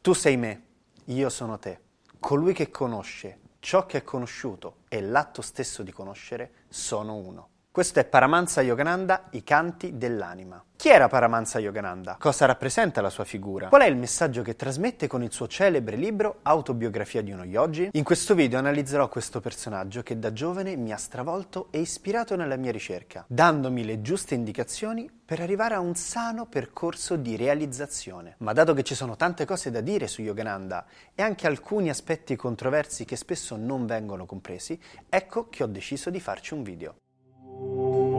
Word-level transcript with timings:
Tu 0.00 0.12
sei 0.12 0.36
me, 0.36 0.62
io 1.06 1.28
sono 1.28 1.58
te. 1.58 1.80
Colui 2.20 2.52
che 2.52 2.70
conosce 2.70 3.40
ciò 3.58 3.84
che 3.84 3.98
è 3.98 4.04
conosciuto 4.04 4.84
e 4.88 5.00
l'atto 5.00 5.42
stesso 5.42 5.82
di 5.82 5.90
conoscere 5.90 6.52
sono 6.68 7.16
uno. 7.16 7.48
Questo 7.78 8.00
è 8.00 8.04
Paramansa 8.04 8.60
Yogananda, 8.60 9.28
i 9.30 9.44
canti 9.44 9.96
dell'anima. 9.98 10.60
Chi 10.74 10.88
era 10.88 11.06
Paramansa 11.06 11.60
Yogananda? 11.60 12.16
Cosa 12.18 12.44
rappresenta 12.44 13.00
la 13.00 13.08
sua 13.08 13.22
figura? 13.22 13.68
Qual 13.68 13.82
è 13.82 13.86
il 13.86 13.96
messaggio 13.96 14.42
che 14.42 14.56
trasmette 14.56 15.06
con 15.06 15.22
il 15.22 15.30
suo 15.30 15.46
celebre 15.46 15.94
libro 15.94 16.40
Autobiografia 16.42 17.22
di 17.22 17.30
uno 17.30 17.44
yogi? 17.44 17.90
In 17.92 18.02
questo 18.02 18.34
video 18.34 18.58
analizzerò 18.58 19.08
questo 19.08 19.38
personaggio 19.38 20.02
che 20.02 20.18
da 20.18 20.32
giovane 20.32 20.74
mi 20.74 20.92
ha 20.92 20.96
stravolto 20.96 21.68
e 21.70 21.78
ispirato 21.78 22.34
nella 22.34 22.56
mia 22.56 22.72
ricerca, 22.72 23.24
dandomi 23.28 23.84
le 23.84 24.00
giuste 24.00 24.34
indicazioni 24.34 25.08
per 25.24 25.40
arrivare 25.40 25.74
a 25.74 25.80
un 25.80 25.94
sano 25.94 26.46
percorso 26.46 27.14
di 27.14 27.36
realizzazione. 27.36 28.34
Ma 28.38 28.52
dato 28.52 28.74
che 28.74 28.82
ci 28.82 28.96
sono 28.96 29.14
tante 29.14 29.44
cose 29.44 29.70
da 29.70 29.80
dire 29.80 30.08
su 30.08 30.20
Yogananda 30.22 30.84
e 31.14 31.22
anche 31.22 31.46
alcuni 31.46 31.90
aspetti 31.90 32.34
controversi 32.34 33.04
che 33.04 33.14
spesso 33.14 33.54
non 33.54 33.86
vengono 33.86 34.26
compresi, 34.26 34.80
ecco 35.08 35.48
che 35.48 35.62
ho 35.62 35.68
deciso 35.68 36.10
di 36.10 36.18
farci 36.18 36.54
un 36.54 36.64
video. 36.64 36.96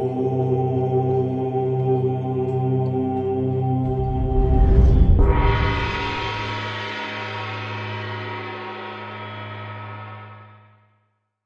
Oh. 0.01 0.28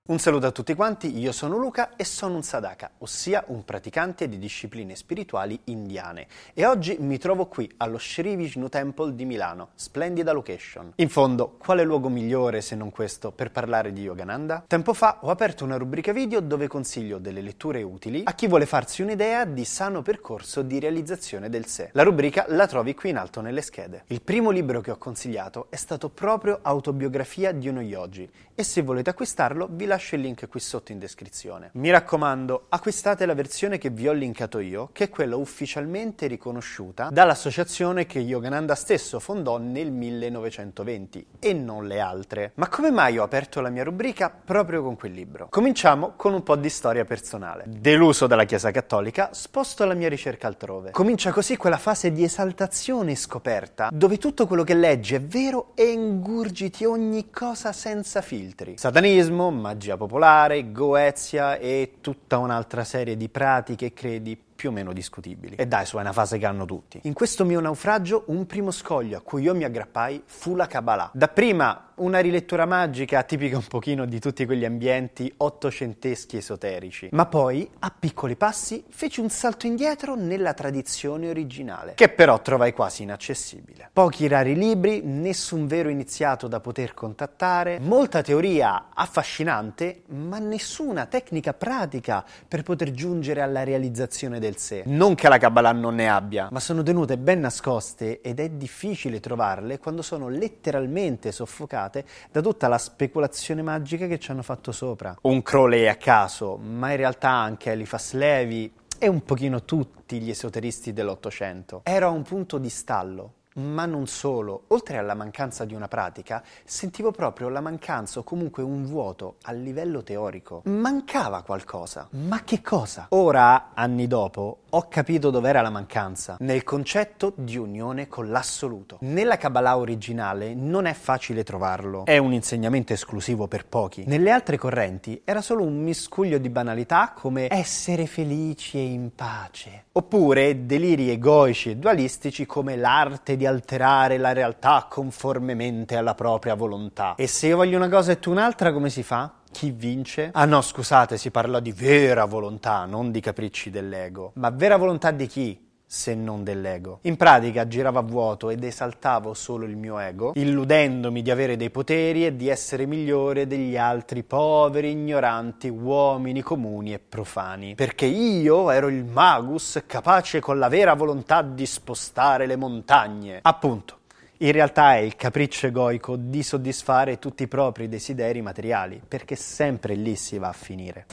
Un 0.06 0.20
saluto 0.20 0.48
a 0.48 0.52
tutti 0.52 0.74
quanti, 0.74 1.18
io 1.18 1.32
sono 1.32 1.56
Luca 1.56 1.96
e 1.96 2.04
sono 2.04 2.36
un 2.36 2.44
sadaka, 2.44 2.92
ossia 2.98 3.46
un 3.48 3.64
praticante 3.64 4.28
di 4.28 4.38
discipline 4.38 4.98
spirituali 4.98 5.58
indiane. 5.68 6.28
E 6.54 6.66
oggi 6.66 6.98
mi 7.00 7.18
trovo 7.18 7.46
qui 7.46 7.72
allo 7.78 7.98
Sri 7.98 8.36
Vishnu 8.36 8.68
Temple 8.68 9.16
di 9.16 9.24
Milano, 9.24 9.70
splendida 9.76 10.34
location. 10.34 10.92
In 10.96 11.08
fondo, 11.08 11.56
quale 11.58 11.86
luogo 11.86 12.10
migliore 12.10 12.60
se 12.60 12.76
non 12.76 12.92
questo 12.92 13.32
per 13.32 13.52
parlare 13.52 13.94
di 13.94 14.02
Yogananda? 14.02 14.66
Tempo 14.68 14.94
fa 14.94 15.20
ho 15.22 15.30
aperto 15.30 15.64
una 15.64 15.78
rubrica 15.78 16.12
video 16.12 16.42
dove 16.42 16.68
consiglio 16.68 17.18
delle 17.18 17.40
letture 17.40 17.82
utili 17.82 18.24
a 18.26 18.34
chi 18.34 18.48
vuole 18.48 18.66
farsi 18.66 19.04
un'idea 19.04 19.46
di 19.46 19.64
sano 19.64 20.02
percorso 20.02 20.64
di 20.64 20.82
realizzazione 20.82 21.48
del 21.48 21.66
sé. 21.66 21.92
La 21.94 22.04
rubrica 22.04 22.44
la 22.50 22.68
trovi 22.68 22.94
qui 22.94 23.12
in 23.12 23.18
alto 23.18 23.40
nelle 23.40 23.62
schede. 23.62 24.04
Il 24.08 24.22
primo 24.22 24.50
libro 24.50 24.82
che 24.82 24.92
ho 24.92 24.98
consigliato 24.98 25.68
è 25.70 25.78
stato 25.78 26.10
proprio 26.10 26.60
Autobiografia 26.62 27.54
di 27.54 27.70
uno 27.70 27.80
yogi 27.80 28.30
e 28.54 28.64
se 28.64 28.82
volete 28.82 29.10
acquistarlo 29.10 29.70
vi 29.72 29.86
lascio 29.86 29.92
il 30.16 30.22
link 30.22 30.48
qui 30.48 30.60
sotto 30.60 30.92
in 30.92 31.00
descrizione. 31.00 31.70
Mi 31.74 31.90
raccomando, 31.90 32.66
acquistate 32.70 33.26
la 33.26 33.34
versione 33.34 33.78
che 33.78 33.90
vi 33.90 34.08
ho 34.08 34.14
linkato 34.14 34.60
io, 34.60 34.90
che 34.92 35.06
è 35.06 35.10
quella 35.10 35.36
ufficialmente 35.36 36.28
riconosciuta 36.28 37.10
dall'associazione 37.12 38.06
che 38.06 38.20
Yogananda 38.20 38.76
stesso 38.76 39.20
fondò 39.20 39.58
nel 39.58 39.92
1920 39.92 41.26
e 41.40 41.54
non 41.54 41.86
le 41.86 42.00
altre. 42.00 42.52
Ma 42.56 42.68
come 42.68 42.92
mai 42.92 43.18
ho 43.18 43.24
aperto 43.24 43.62
la 43.62 43.70
mia 43.70 43.84
rubrica 43.84 44.30
proprio 44.30 44.82
con 44.82 44.96
quel 44.96 45.12
libro? 45.12 45.48
Cominciamo 45.50 46.14
con 46.16 46.34
un 46.34 46.44
po' 46.44 46.56
di 46.56 46.70
storia 46.70 47.06
personale. 47.06 47.66
Deluso 47.68 48.28
dalla 48.28 48.46
Chiesa 48.46 48.72
Cattolica, 48.72 49.30
sposto 49.34 49.86
la 49.86 49.94
mia 49.94 50.10
ricerca 50.10 50.48
altrove. 50.48 50.92
Comincia 50.92 51.32
così 51.32 51.58
quella 51.58 51.78
fase 51.78 52.12
di 52.12 52.24
esaltazione 52.24 53.12
e 53.12 53.16
scoperta, 53.16 53.90
dove 53.92 54.18
tutto 54.18 54.48
quello 54.48 54.64
che 54.64 54.74
leggi 54.74 55.16
è 55.16 55.22
vero 55.22 55.72
e 55.76 55.92
ingurgiti 55.92 56.86
ogni 56.86 57.30
cosa 57.30 57.72
senza 57.74 58.22
filtri. 58.22 58.78
Satanismo, 58.78 59.52
magia 59.52 59.83
popolare, 59.98 60.72
goezia 60.72 61.58
e 61.58 61.96
tutta 62.02 62.38
un'altra 62.38 62.84
serie 62.84 63.18
di 63.18 63.30
pratiche 63.30 63.94
credi 63.94 64.38
più 64.56 64.70
o 64.70 64.72
meno 64.72 64.94
discutibili. 64.94 65.56
E 65.56 65.68
dai, 65.68 65.86
su, 65.86 65.98
è 65.98 66.02
una 66.02 66.14
fase 66.14 66.38
che 66.38 66.46
hanno 66.46 66.66
tutti. 66.66 67.00
In 67.04 67.14
questo 67.14 67.46
mio 67.46 67.60
naufragio, 67.60 68.24
un 68.28 68.46
primo 68.46 68.72
scoglio 68.72 69.18
a 69.18 69.22
cui 69.22 69.44
io 69.44 69.56
mi 69.56 69.64
aggrappai 69.64 70.24
fu 70.26 70.56
la 70.56 70.68
Kabbalah. 70.68 71.12
Dapprima 71.14 71.92
una 71.96 72.20
rilettura 72.20 72.66
magica 72.66 73.22
tipica 73.24 73.56
un 73.56 73.68
pochino 73.68 74.06
di 74.06 74.20
tutti 74.20 74.46
quegli 74.46 74.66
ambienti 74.66 75.32
ottocenteschi 75.38 76.38
esoterici, 76.38 77.10
ma 77.12 77.28
poi, 77.28 77.70
a 77.80 77.94
piccoli 77.98 78.36
passi, 78.36 78.84
feci 78.90 79.20
un 79.20 79.30
salto 79.30 79.68
indietro 79.68 80.16
nella 80.16 80.54
tradizione 80.54 81.30
originale, 81.30 81.94
che 81.94 82.10
però 82.10 82.42
trovai 82.42 82.74
quasi 82.74 83.04
inaccessibile. 83.04 83.90
Pochi 83.94 84.28
rari 84.28 84.56
libri, 84.56 85.02
nessun 85.04 85.68
vero 85.68 85.90
iniziato 85.90 86.48
da 86.48 86.60
poter 86.60 86.94
contattare, 86.94 87.80
molta 87.80 88.22
teoria 88.22 88.88
affascinante, 88.94 90.04
ma 90.08 90.40
nessuna 90.40 91.06
tecnica 91.06 91.54
pratica 91.54 92.26
per 92.48 92.64
poter 92.64 92.92
giungere 92.92 93.42
alla 93.42 93.64
realizzazione 93.64 94.40
del 94.44 94.58
sé. 94.58 94.84
Non 94.86 95.16
che 95.16 95.30
la 95.30 95.38
Kabbalah 95.38 95.72
non 95.72 95.96
ne 95.96 96.10
abbia, 96.10 96.50
ma 96.52 96.60
sono 96.60 96.84
tenute 96.84 97.18
ben 97.18 97.40
nascoste 97.40 98.20
ed 98.22 98.40
è 98.40 98.50
difficile 98.50 99.22
trovarle 99.22 99.80
quando 99.80 100.02
sono 100.02 100.28
letteralmente 100.28 101.32
soffocate 101.32 102.06
da 102.32 102.42
tutta 102.42 102.68
la 102.68 102.78
speculazione 102.78 103.62
magica 103.62 104.06
che 104.08 104.20
ci 104.20 104.32
hanno 104.32 104.44
fatto 104.44 104.72
sopra. 104.72 105.18
Un 105.22 105.42
Crowley 105.42 105.88
a 105.88 105.96
caso, 105.96 106.58
ma 106.58 106.92
in 106.92 106.98
realtà 106.98 107.30
anche 107.30 107.72
Eliphas 107.72 108.14
Levi 108.14 108.72
e 109.00 109.08
un 109.08 109.24
pochino 109.24 109.64
tutti 109.64 110.20
gli 110.20 110.30
esoteristi 110.30 110.94
dell'Ottocento. 110.94 111.82
Era 111.84 112.10
un 112.10 112.24
punto 112.24 112.58
di 112.58 112.70
stallo 112.70 113.34
ma 113.56 113.86
non 113.86 114.08
solo, 114.08 114.64
oltre 114.68 114.98
alla 114.98 115.14
mancanza 115.14 115.66
di 115.66 115.74
una 115.74 115.88
pratica, 115.88 116.44
sentivo 116.64 117.12
proprio 117.12 117.50
la 117.50 117.62
mancanza 117.62 118.20
o 118.20 118.24
comunque 118.24 118.64
un 118.64 118.86
vuoto 118.86 119.36
a 119.44 119.52
livello 119.52 120.04
teorico. 120.04 120.62
Mancava 120.66 121.42
qualcosa. 121.44 122.08
Ma 122.12 122.44
che 122.44 122.62
cosa? 122.62 123.08
Ora, 123.10 123.72
anni 123.74 124.08
dopo, 124.08 124.60
ho 124.70 124.88
capito 124.88 125.30
dov'era 125.30 125.62
la 125.62 125.70
mancanza, 125.70 126.38
nel 126.40 126.64
concetto 126.64 127.34
di 127.36 127.58
unione 127.58 128.08
con 128.08 128.30
l'assoluto. 128.30 128.98
Nella 129.02 129.38
Kabbalah 129.38 129.78
originale 129.78 130.54
non 130.56 130.86
è 130.86 130.94
facile 130.94 131.44
trovarlo, 131.44 132.06
è 132.06 132.18
un 132.18 132.34
insegnamento 132.34 132.94
esclusivo 132.94 133.48
per 133.48 133.68
pochi. 133.68 134.04
Nelle 134.08 134.32
altre 134.32 134.58
correnti 134.58 135.22
era 135.24 135.42
solo 135.42 135.64
un 135.64 135.82
miscuglio 135.82 136.38
di 136.38 136.50
banalità 136.50 137.14
come 137.16 137.48
essere 137.52 138.08
felici 138.08 138.78
e 138.78 138.84
in 138.84 139.14
pace, 139.14 139.86
oppure 139.92 140.66
deliri 140.66 141.10
egoici 141.10 141.72
e 141.72 141.78
dualistici 141.78 142.46
come 142.46 142.76
l'arte 142.76 143.36
di 143.36 143.43
alterare 143.46 144.18
la 144.18 144.34
realtà 144.34 144.88
conformemente 144.90 145.96
alla 145.96 146.16
propria 146.16 146.56
volontà. 146.56 147.16
E 147.16 147.28
se 147.28 147.48
io 147.48 147.58
voglio 147.58 147.78
una 147.78 147.90
cosa 147.90 148.12
e 148.12 148.20
tu 148.20 148.32
un'altra, 148.32 148.72
come 148.72 148.90
si 148.90 149.04
fa? 149.04 149.32
chi 149.54 149.72
vince? 149.72 150.32
Ah 150.34 150.46
no, 150.46 150.60
scusate, 150.62 151.16
si 151.18 151.32
parla 151.32 151.62
di 151.62 151.72
vera 151.72 152.26
volontà, 152.26 152.84
non 152.86 153.12
di 153.12 153.22
capricci 153.22 153.70
dell'ego. 153.70 154.32
Ma 154.36 154.50
vera 154.50 154.76
volontà 154.76 155.12
di 155.12 155.28
chi? 155.28 155.63
Se 155.94 156.16
non 156.16 156.44
dell'ego. 156.44 156.98
In 157.04 157.18
pratica 157.18 157.68
giravo 157.68 158.00
a 158.00 158.02
vuoto 158.02 158.50
ed 158.50 158.64
esaltavo 158.64 159.36
solo 159.36 159.66
il 159.66 159.78
mio 159.78 160.00
ego, 160.00 160.32
illudendomi 160.34 161.22
di 161.22 161.30
avere 161.30 161.56
dei 161.56 161.70
poteri 161.70 162.26
e 162.26 162.36
di 162.36 162.48
essere 162.48 162.88
migliore 162.88 163.46
degli 163.46 163.78
altri 163.78 164.24
poveri, 164.24 164.90
ignoranti 164.90 165.70
uomini 165.70 166.42
comuni 166.42 166.94
e 166.94 167.00
profani. 167.00 167.76
Perché 167.76 168.08
io 168.08 168.72
ero 168.72 168.88
il 168.88 169.06
magus 169.06 169.84
capace 169.86 170.40
con 170.40 170.58
la 170.58 170.68
vera 170.68 170.96
volontà 170.96 171.44
di 171.44 171.68
spostare 171.68 172.48
le 172.48 172.56
montagne. 172.56 173.40
Appunto. 173.44 174.00
In 174.38 174.52
realtà 174.52 174.96
è 174.96 174.98
il 174.98 175.16
capriccio 175.16 175.68
egoico 175.68 176.16
di 176.16 176.42
soddisfare 176.42 177.20
tutti 177.20 177.44
i 177.44 177.48
propri 177.48 177.88
desideri 177.88 178.42
materiali, 178.42 179.00
perché 179.08 179.36
sempre 179.36 179.94
lì 179.94 180.16
si 180.16 180.40
va 180.40 180.48
a 180.48 180.54
finire. 180.54 181.06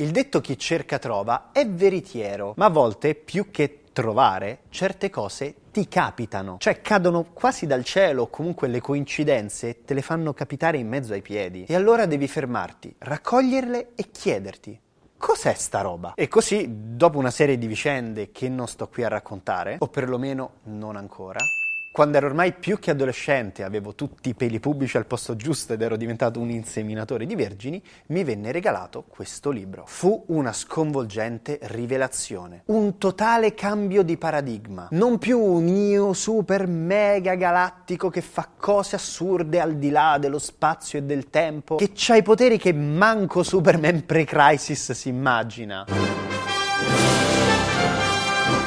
Il 0.00 0.12
detto 0.12 0.40
chi 0.40 0.56
cerca 0.56 0.98
trova 0.98 1.50
è 1.52 1.68
veritiero, 1.68 2.54
ma 2.56 2.64
a 2.64 2.70
volte 2.70 3.14
più 3.14 3.50
che 3.50 3.80
trovare, 3.92 4.60
certe 4.70 5.10
cose 5.10 5.54
ti 5.70 5.88
capitano, 5.88 6.56
cioè 6.58 6.80
cadono 6.80 7.26
quasi 7.34 7.66
dal 7.66 7.84
cielo 7.84 8.28
comunque 8.28 8.68
le 8.68 8.80
coincidenze 8.80 9.84
te 9.84 9.92
le 9.92 10.00
fanno 10.00 10.32
capitare 10.32 10.78
in 10.78 10.88
mezzo 10.88 11.12
ai 11.12 11.20
piedi. 11.20 11.66
E 11.68 11.74
allora 11.74 12.06
devi 12.06 12.26
fermarti, 12.28 12.94
raccoglierle 12.96 13.90
e 13.94 14.10
chiederti 14.10 14.80
cos'è 15.18 15.52
sta 15.52 15.82
roba? 15.82 16.14
E 16.16 16.28
così, 16.28 16.66
dopo 16.96 17.18
una 17.18 17.30
serie 17.30 17.58
di 17.58 17.66
vicende 17.66 18.32
che 18.32 18.48
non 18.48 18.66
sto 18.66 18.88
qui 18.88 19.04
a 19.04 19.08
raccontare, 19.08 19.76
o 19.78 19.86
perlomeno 19.86 20.52
non 20.64 20.96
ancora, 20.96 21.40
Quando 21.92 22.18
ero 22.18 22.26
ormai 22.26 22.52
più 22.52 22.78
che 22.78 22.92
adolescente, 22.92 23.64
avevo 23.64 23.96
tutti 23.96 24.28
i 24.28 24.34
peli 24.34 24.60
pubblici 24.60 24.96
al 24.96 25.06
posto 25.06 25.34
giusto 25.34 25.72
ed 25.72 25.82
ero 25.82 25.96
diventato 25.96 26.38
un 26.38 26.48
inseminatore 26.48 27.26
di 27.26 27.34
vergini, 27.34 27.82
mi 28.06 28.22
venne 28.22 28.52
regalato 28.52 29.04
questo 29.08 29.50
libro. 29.50 29.82
Fu 29.86 30.22
una 30.28 30.52
sconvolgente 30.52 31.58
rivelazione, 31.62 32.62
un 32.66 32.96
totale 32.96 33.54
cambio 33.54 34.04
di 34.04 34.16
paradigma. 34.16 34.86
Non 34.92 35.18
più 35.18 35.40
un 35.40 35.66
io 35.66 36.12
super 36.12 36.68
mega 36.68 37.34
galattico 37.34 38.08
che 38.08 38.20
fa 38.20 38.48
cose 38.56 38.94
assurde 38.94 39.58
al 39.58 39.74
di 39.74 39.90
là 39.90 40.16
dello 40.20 40.38
spazio 40.38 41.00
e 41.00 41.02
del 41.02 41.28
tempo, 41.28 41.74
che 41.74 41.90
ha 42.06 42.16
i 42.16 42.22
poteri 42.22 42.56
che 42.56 42.72
manco 42.72 43.42
Superman 43.42 44.06
pre-crisis 44.06 44.92
si 44.92 45.08
immagina 45.08 45.84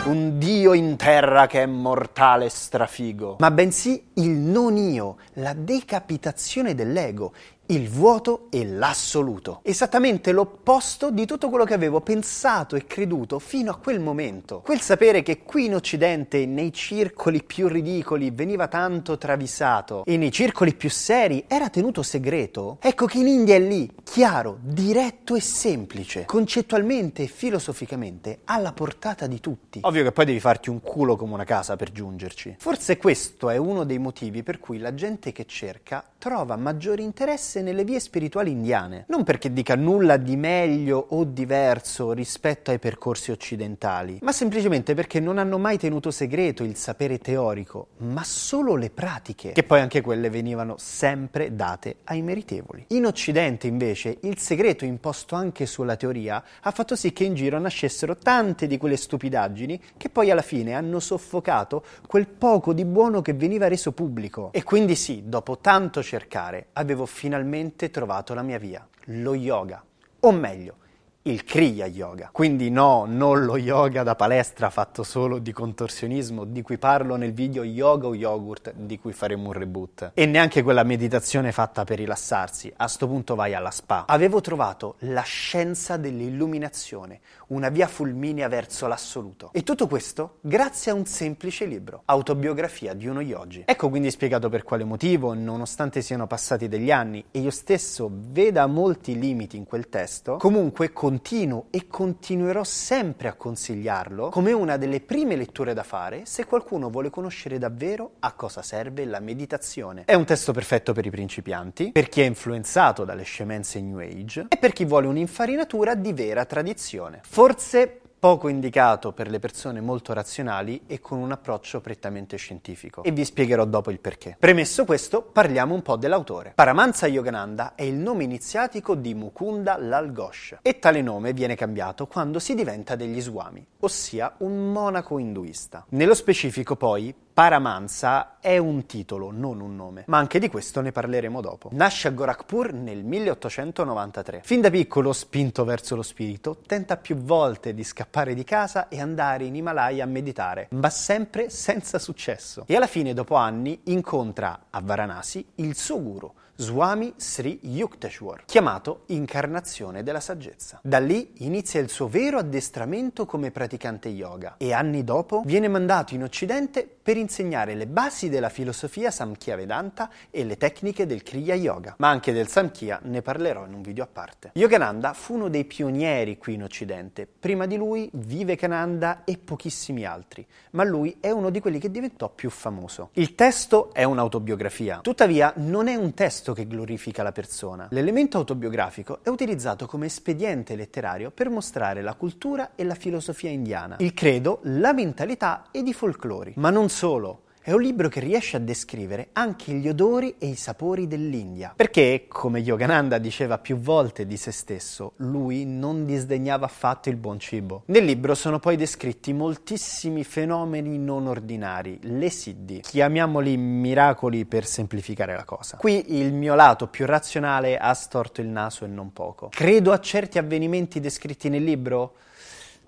un 0.06 0.38
dio 0.38 0.74
in 0.74 0.98
terra 0.98 1.48
che 1.48 1.64
è 1.64 1.66
mortale 1.66 2.50
strafigo, 2.50 3.38
ma 3.40 3.52
bensì 3.52 4.10
il 4.16 4.32
non 4.32 4.76
io, 4.76 5.16
la 5.36 5.54
decapitazione 5.54 6.76
dell'ego, 6.76 7.32
il 7.74 7.90
vuoto 7.90 8.48
e 8.50 8.66
l'assoluto. 8.66 9.60
Esattamente 9.64 10.32
l'opposto 10.32 11.10
di 11.10 11.26
tutto 11.26 11.50
quello 11.50 11.66
che 11.66 11.74
avevo 11.74 12.02
pensato 12.02 12.76
e 12.76 12.86
creduto 12.86 13.40
fino 13.40 13.72
a 13.72 13.78
quel 13.78 14.00
momento. 14.00 14.62
Quel 14.62 14.80
sapere 14.80 15.24
che 15.24 15.44
qui 15.44 15.66
in 15.66 15.76
Occidente, 15.76 16.46
nei 16.46 16.72
circoli 16.72 17.44
più 17.44 17.68
ridicoli, 17.68 18.32
veniva 18.32 18.68
tanto 18.68 19.18
travisato 19.18 20.04
e 20.06 20.18
nei 20.18 20.32
circoli 20.32 20.76
più 20.76 20.90
seri 20.90 21.46
era 21.48 21.70
tenuto 21.70 22.04
segreto, 22.04 22.78
ecco 22.80 23.06
che 23.06 23.18
in 23.18 23.28
India 23.28 23.56
è 23.56 23.60
lì, 23.60 23.90
chiaro, 24.04 24.60
diretto 24.62 25.36
e 25.36 25.42
semplice, 25.42 26.26
concettualmente 26.26 27.24
e 27.24 27.28
filosoficamente 27.28 28.42
alla 28.46 28.74
portata 28.74 29.26
di 29.26 29.40
tutti. 29.40 29.80
Ovvio 29.84 30.04
che 30.04 30.12
poi 30.12 30.26
devi 30.26 30.40
farti 30.40 30.70
un 30.70 30.82
culo 30.82 31.16
come 31.16 31.34
una 31.34 31.44
casa 31.44 31.76
per 31.76 31.92
giungerci. 31.92 32.56
Forse 32.60 32.98
questo 32.98 33.50
è 33.50 33.58
uno 33.58 33.84
dei 33.84 33.98
motivi 33.98 34.44
per 34.44 34.60
cui 34.60 34.78
la 34.78 34.94
gente 34.94 35.32
che 35.32 35.46
cerca 35.46 36.04
trova 36.18 36.56
interesse 36.56 37.22
interesse 37.24 37.62
nelle 37.64 37.84
vie 37.84 38.00
spirituali 38.00 38.52
indiane, 38.52 39.06
non 39.08 39.24
perché 39.24 39.52
dica 39.52 39.76
nulla 39.76 40.18
di 40.18 40.36
meglio 40.36 41.04
o 41.10 41.24
diverso 41.24 42.12
rispetto 42.12 42.70
ai 42.70 42.78
percorsi 42.78 43.32
occidentali, 43.32 44.20
ma 44.22 44.32
semplicemente 44.32 44.94
perché 44.94 45.20
non 45.20 45.38
hanno 45.40 45.58
mai 45.58 45.78
tenuto 45.78 46.12
segreto 46.12 46.64
il 46.64 46.76
sapere 46.76 47.18
teorico, 47.18 47.88
ma 47.98 48.24
solo 48.24 48.76
le 48.76 48.90
pratiche, 48.90 49.54
che 49.54 49.64
poi 49.64 49.80
anche 49.80 50.02
quelle 50.02 50.30
venivano 50.30 50.76
sempre 50.78 51.56
date 51.56 51.98
ai 52.04 52.22
meritevoli. 52.22 52.86
In 52.90 53.06
Occidente, 53.06 53.68
invece, 53.68 54.18
il 54.22 54.38
segreto 54.38 54.86
imposto 54.86 55.36
anche 55.36 55.66
sulla 55.66 55.96
teoria 55.96 56.44
ha 56.62 56.72
fatto 56.72 56.96
sì 56.96 57.14
che 57.14 57.24
in 57.24 57.34
giro 57.34 57.58
nascessero 57.58 58.18
tante 58.18 58.68
di 58.68 58.78
quelle 58.78 58.98
stupidaggini 58.98 59.82
che 59.98 60.10
poi 60.10 60.30
alla 60.30 60.42
fine 60.42 60.74
hanno 60.74 61.00
soffocato 61.00 61.84
quel 62.08 62.28
poco 62.28 62.74
di 62.74 62.86
buono 62.86 63.22
che 63.22 63.34
veniva 63.34 63.68
reso 63.68 63.94
pubblico. 63.94 64.50
E 64.52 64.64
quindi 64.64 64.96
sì, 64.96 65.24
dopo 65.26 65.60
tanto 65.60 66.04
cercare, 66.04 66.68
avevo 66.74 67.06
finalmente 67.06 67.43
finalmente 67.44 67.90
trovato 67.90 68.34
la 68.34 68.42
mia 68.42 68.58
via, 68.58 68.88
lo 69.08 69.36
yoga. 69.36 69.84
O 70.22 70.32
meglio, 70.32 70.76
il 71.24 71.44
Kriya 71.44 71.86
Yoga. 71.86 72.30
Quindi 72.32 72.70
no, 72.70 73.06
non 73.06 73.44
lo 73.44 73.58
yoga 73.58 74.04
da 74.04 74.16
palestra 74.16 74.70
fatto 74.70 75.04
solo 75.04 75.40
di 75.40 75.52
contorsionismo, 75.52 76.46
di 76.46 76.62
cui 76.62 76.78
parlo 76.78 77.16
nel 77.16 77.34
video 77.34 77.64
Yoga 77.64 78.08
o 78.08 78.16
Yogurt, 78.16 78.74
di 78.74 78.98
cui 78.98 79.14
faremo 79.14 79.48
un 79.48 79.54
reboot. 79.54 80.12
E 80.14 80.26
neanche 80.26 80.64
quella 80.64 80.84
meditazione 80.84 81.52
fatta 81.52 81.84
per 81.84 81.98
rilassarsi, 82.00 82.74
a 82.76 82.88
sto 82.88 83.08
punto 83.08 83.36
vai 83.36 83.54
alla 83.54 83.72
spa. 83.72 84.06
Avevo 84.08 84.40
trovato 84.42 84.96
la 85.00 85.22
scienza 85.22 85.98
dell'illuminazione, 85.98 87.20
una 87.54 87.70
via 87.70 87.88
fulminea 87.88 88.48
verso 88.48 88.88
l'assoluto. 88.88 89.52
E 89.54 89.64
tutto 89.64 89.88
questo 89.88 90.38
grazie 90.42 90.92
a 90.92 90.96
un 90.96 91.06
semplice 91.06 91.66
libro, 91.66 92.02
Autobiografia 92.06 92.94
di 92.94 93.08
uno 93.08 93.22
yogi. 93.22 93.64
Ecco 93.66 93.90
quindi 93.90 94.12
spiegato 94.12 94.50
per 94.50 94.64
quale 94.64 94.84
motivo, 94.84 95.34
nonostante 95.34 96.02
siano 96.02 96.28
passati 96.28 96.68
degli 96.68 96.92
anni 96.92 97.24
e 97.32 97.40
io 97.40 97.52
stesso 97.52 98.12
veda 98.12 98.68
molti 98.68 99.18
limiti 99.18 99.56
in 99.56 99.64
quel 99.64 99.88
testo, 99.88 100.38
comunque 100.38 100.92
con 100.92 101.14
continuo 101.14 101.68
e 101.70 101.86
continuerò 101.88 102.64
sempre 102.64 103.28
a 103.28 103.34
consigliarlo 103.34 104.30
come 104.30 104.52
una 104.52 104.78
delle 104.78 105.00
prime 105.00 105.36
letture 105.36 105.76
da 105.76 105.84
fare 105.84 106.26
se 106.26 106.46
qualcuno 106.46 106.90
vuole 106.90 107.12
conoscere 107.12 107.60
davvero 107.60 108.14
a 108.20 108.32
cosa 108.32 108.64
serve 108.64 109.06
la 109.06 109.20
meditazione. 109.20 110.04
È 110.06 110.16
un 110.16 110.26
testo 110.26 110.54
perfetto 110.54 110.92
per 110.92 111.06
i 111.06 111.12
principianti, 111.12 111.92
per 111.92 112.10
chi 112.10 112.22
è 112.22 112.26
influenzato 112.26 113.06
dalle 113.06 113.22
scemenze 113.22 113.80
New 113.80 114.00
Age 114.00 114.48
e 114.50 114.58
per 114.58 114.74
chi 114.74 114.86
vuole 114.86 115.06
un'infarinatura 115.06 115.94
di 115.94 116.14
vera 116.14 116.46
tradizione. 116.46 117.22
Forse 117.46 118.00
poco 118.18 118.48
indicato 118.48 119.12
per 119.12 119.30
le 119.30 119.38
persone 119.38 119.82
molto 119.82 120.14
razionali 120.14 120.84
e 120.88 121.02
con 121.02 121.18
un 121.18 121.34
approccio 121.34 121.82
prettamente 121.82 122.38
scientifico. 122.38 123.04
E 123.04 123.12
vi 123.12 123.26
spiegherò 123.26 123.66
dopo 123.66 123.92
il 123.92 124.00
perché. 124.00 124.38
Premesso 124.40 124.86
questo, 124.86 125.22
parliamo 125.22 125.74
un 125.74 125.82
po' 125.82 125.98
dell'autore. 125.98 126.54
Paramahansa 126.56 127.06
Yogananda 127.08 127.76
è 127.76 127.84
il 127.84 127.96
nome 127.96 128.24
iniziatico 128.24 128.96
di 128.96 129.14
Mukunda 129.14 129.76
Lal 129.78 130.14
Ghosh 130.14 130.60
e 130.62 130.80
tale 130.80 131.02
nome 131.02 131.34
viene 131.34 131.56
cambiato 131.56 132.08
quando 132.08 132.40
si 132.40 132.56
diventa 132.56 132.96
degli 132.96 133.20
Swami, 133.20 133.68
ossia 133.82 134.36
un 134.38 134.72
monaco 134.72 135.18
induista. 135.18 135.86
Nello 135.90 136.14
specifico 136.14 136.78
poi, 136.78 137.14
Paramansa 137.34 138.38
è 138.40 138.60
un 138.60 138.86
titolo, 138.86 139.32
non 139.32 139.60
un 139.60 139.76
nome, 139.76 140.04
ma 140.06 140.20
anche 140.20 140.38
di 140.38 140.50
questo 140.50 140.82
ne 140.82 140.92
parleremo 140.92 141.42
dopo. 141.42 141.70
Nasce 141.72 142.10
a 142.10 142.12
Gorakhpur 142.12 142.74
nel 142.74 143.04
1893. 143.04 144.42
Fin 144.44 144.62
da 144.62 144.70
piccolo, 144.70 145.12
spinto 145.14 145.64
verso 145.64 145.96
lo 145.96 146.04
spirito, 146.04 146.60
tenta 146.68 146.96
più 146.98 147.16
volte 147.16 147.74
di 147.74 147.84
scappare 147.84 148.36
di 148.36 148.44
casa 148.44 148.88
e 148.88 149.02
andare 149.02 149.46
in 149.46 149.56
Himalaya 149.56 150.04
a 150.04 150.08
meditare, 150.08 150.68
ma 150.74 150.92
sempre 150.92 151.50
senza 151.50 151.98
successo. 151.98 152.66
E 152.68 152.76
alla 152.76 152.86
fine, 152.86 153.16
dopo 153.16 153.34
anni, 153.34 153.82
incontra 153.86 154.66
a 154.70 154.80
Varanasi 154.84 155.44
il 155.56 155.76
suo 155.76 156.04
guru, 156.04 156.32
Swami 156.64 157.14
Sri 157.18 157.60
Yukteswar, 157.64 158.46
chiamato 158.46 159.02
Incarnazione 159.08 160.02
della 160.02 160.22
Saggezza. 160.22 160.80
Da 160.82 161.00
lì 161.00 161.34
inizia 161.40 161.82
il 161.82 161.90
suo 161.90 162.08
vero 162.08 162.38
addestramento 162.38 163.26
come 163.26 163.52
praticante 163.52 164.08
yoga 164.08 164.56
e 164.56 164.72
anni 164.72 165.04
dopo 165.04 165.44
viene 165.46 165.68
mandato 165.68 166.14
in 166.14 166.24
Occidente 166.24 166.88
per 167.04 167.18
insegnare 167.18 167.76
le 167.76 167.86
basi 167.86 168.30
della 168.30 168.48
filosofia 168.48 169.12
Samkhya 169.12 169.58
Vedanta 169.58 170.10
e 170.32 170.46
le 170.46 170.56
tecniche 170.56 171.06
del 171.06 171.22
Kriya 171.22 171.54
Yoga, 171.54 171.96
ma 171.98 172.08
anche 172.08 172.32
del 172.32 172.48
Samkhya 172.48 173.02
ne 173.04 173.22
parlerò 173.22 173.66
in 173.66 173.74
un 173.74 173.82
video 173.82 174.06
a 174.06 174.08
parte. 174.10 174.52
Yogananda 174.54 175.12
fu 175.12 175.34
uno 175.34 175.50
dei 175.50 175.66
pionieri 175.66 176.38
qui 176.38 176.54
in 176.54 176.64
Occidente, 176.64 177.28
prima 177.28 177.66
di 177.66 177.76
lui 177.76 178.10
Vivekananda 178.14 179.26
e 179.26 179.38
pochissimi 179.38 180.06
altri, 180.06 180.48
ma 180.72 180.86
lui 180.86 181.18
è 181.20 181.30
uno 181.30 181.50
di 181.50 181.60
quelli 181.60 181.80
che 181.80 181.92
diventò 181.92 182.30
più 182.30 182.50
famoso. 182.50 183.10
Il 183.14 183.36
testo 183.36 183.94
è 183.94 184.04
un'autobiografia, 184.04 185.00
tuttavia 185.02 185.52
non 185.58 185.90
è 185.90 185.96
un 185.96 186.14
testo 186.14 186.52
che 186.54 186.68
glorifica 186.68 187.24
la 187.24 187.32
persona. 187.32 187.88
L'elemento 187.92 188.38
autobiografico 188.38 189.20
è 189.24 189.30
utilizzato 189.30 189.86
come 189.86 190.06
espediente 190.06 190.76
letterario 190.76 191.32
per 191.32 191.50
mostrare 191.50 192.02
la 192.02 192.14
cultura 192.16 192.72
e 192.76 192.84
la 192.84 192.96
filosofia 192.96 193.50
indiana, 193.50 193.98
il 194.00 194.14
credo, 194.14 194.60
la 194.64 194.94
mentalità 194.94 195.66
ed 195.72 195.88
i 195.88 195.94
folclori. 195.94 196.54
Ma 196.56 196.70
non 196.70 196.90
solo. 196.90 197.43
È 197.66 197.72
un 197.72 197.80
libro 197.80 198.10
che 198.10 198.20
riesce 198.20 198.58
a 198.58 198.60
descrivere 198.60 199.30
anche 199.32 199.72
gli 199.72 199.88
odori 199.88 200.36
e 200.38 200.48
i 200.48 200.56
sapori 200.56 201.08
dell'India. 201.08 201.72
Perché, 201.74 202.26
come 202.28 202.60
Yogananda 202.60 203.20
diceva 203.20 203.58
più 203.58 203.78
volte 203.78 204.26
di 204.26 204.36
se 204.36 204.52
stesso, 204.52 205.14
lui 205.20 205.64
non 205.66 206.06
disdegnava 206.06 206.66
affatto 206.66 207.08
il 207.08 207.16
buon 207.16 207.40
cibo. 207.40 207.84
Nel 207.86 208.04
libro 208.04 208.36
sono 208.36 208.60
poi 208.60 208.76
descritti 208.76 209.32
moltissimi 209.32 210.26
fenomeni 210.26 211.00
non 211.00 211.26
ordinari, 211.26 212.00
le 212.02 212.30
siddhi. 212.30 212.82
Chiamiamoli 212.82 213.56
miracoli 213.56 214.44
per 214.44 214.66
semplificare 214.66 215.34
la 215.34 215.46
cosa. 215.46 215.78
Qui 215.78 216.20
il 216.20 216.34
mio 216.34 216.56
lato 216.56 216.88
più 216.88 217.06
razionale 217.06 217.78
ha 217.78 217.94
storto 217.94 218.42
il 218.42 218.48
naso 218.48 218.84
e 218.84 218.90
non 218.90 219.14
poco. 219.14 219.48
Credo 219.48 219.94
a 219.94 220.02
certi 220.02 220.38
avvenimenti 220.38 221.00
descritti 221.00 221.48
nel 221.48 221.64
libro? 221.64 222.16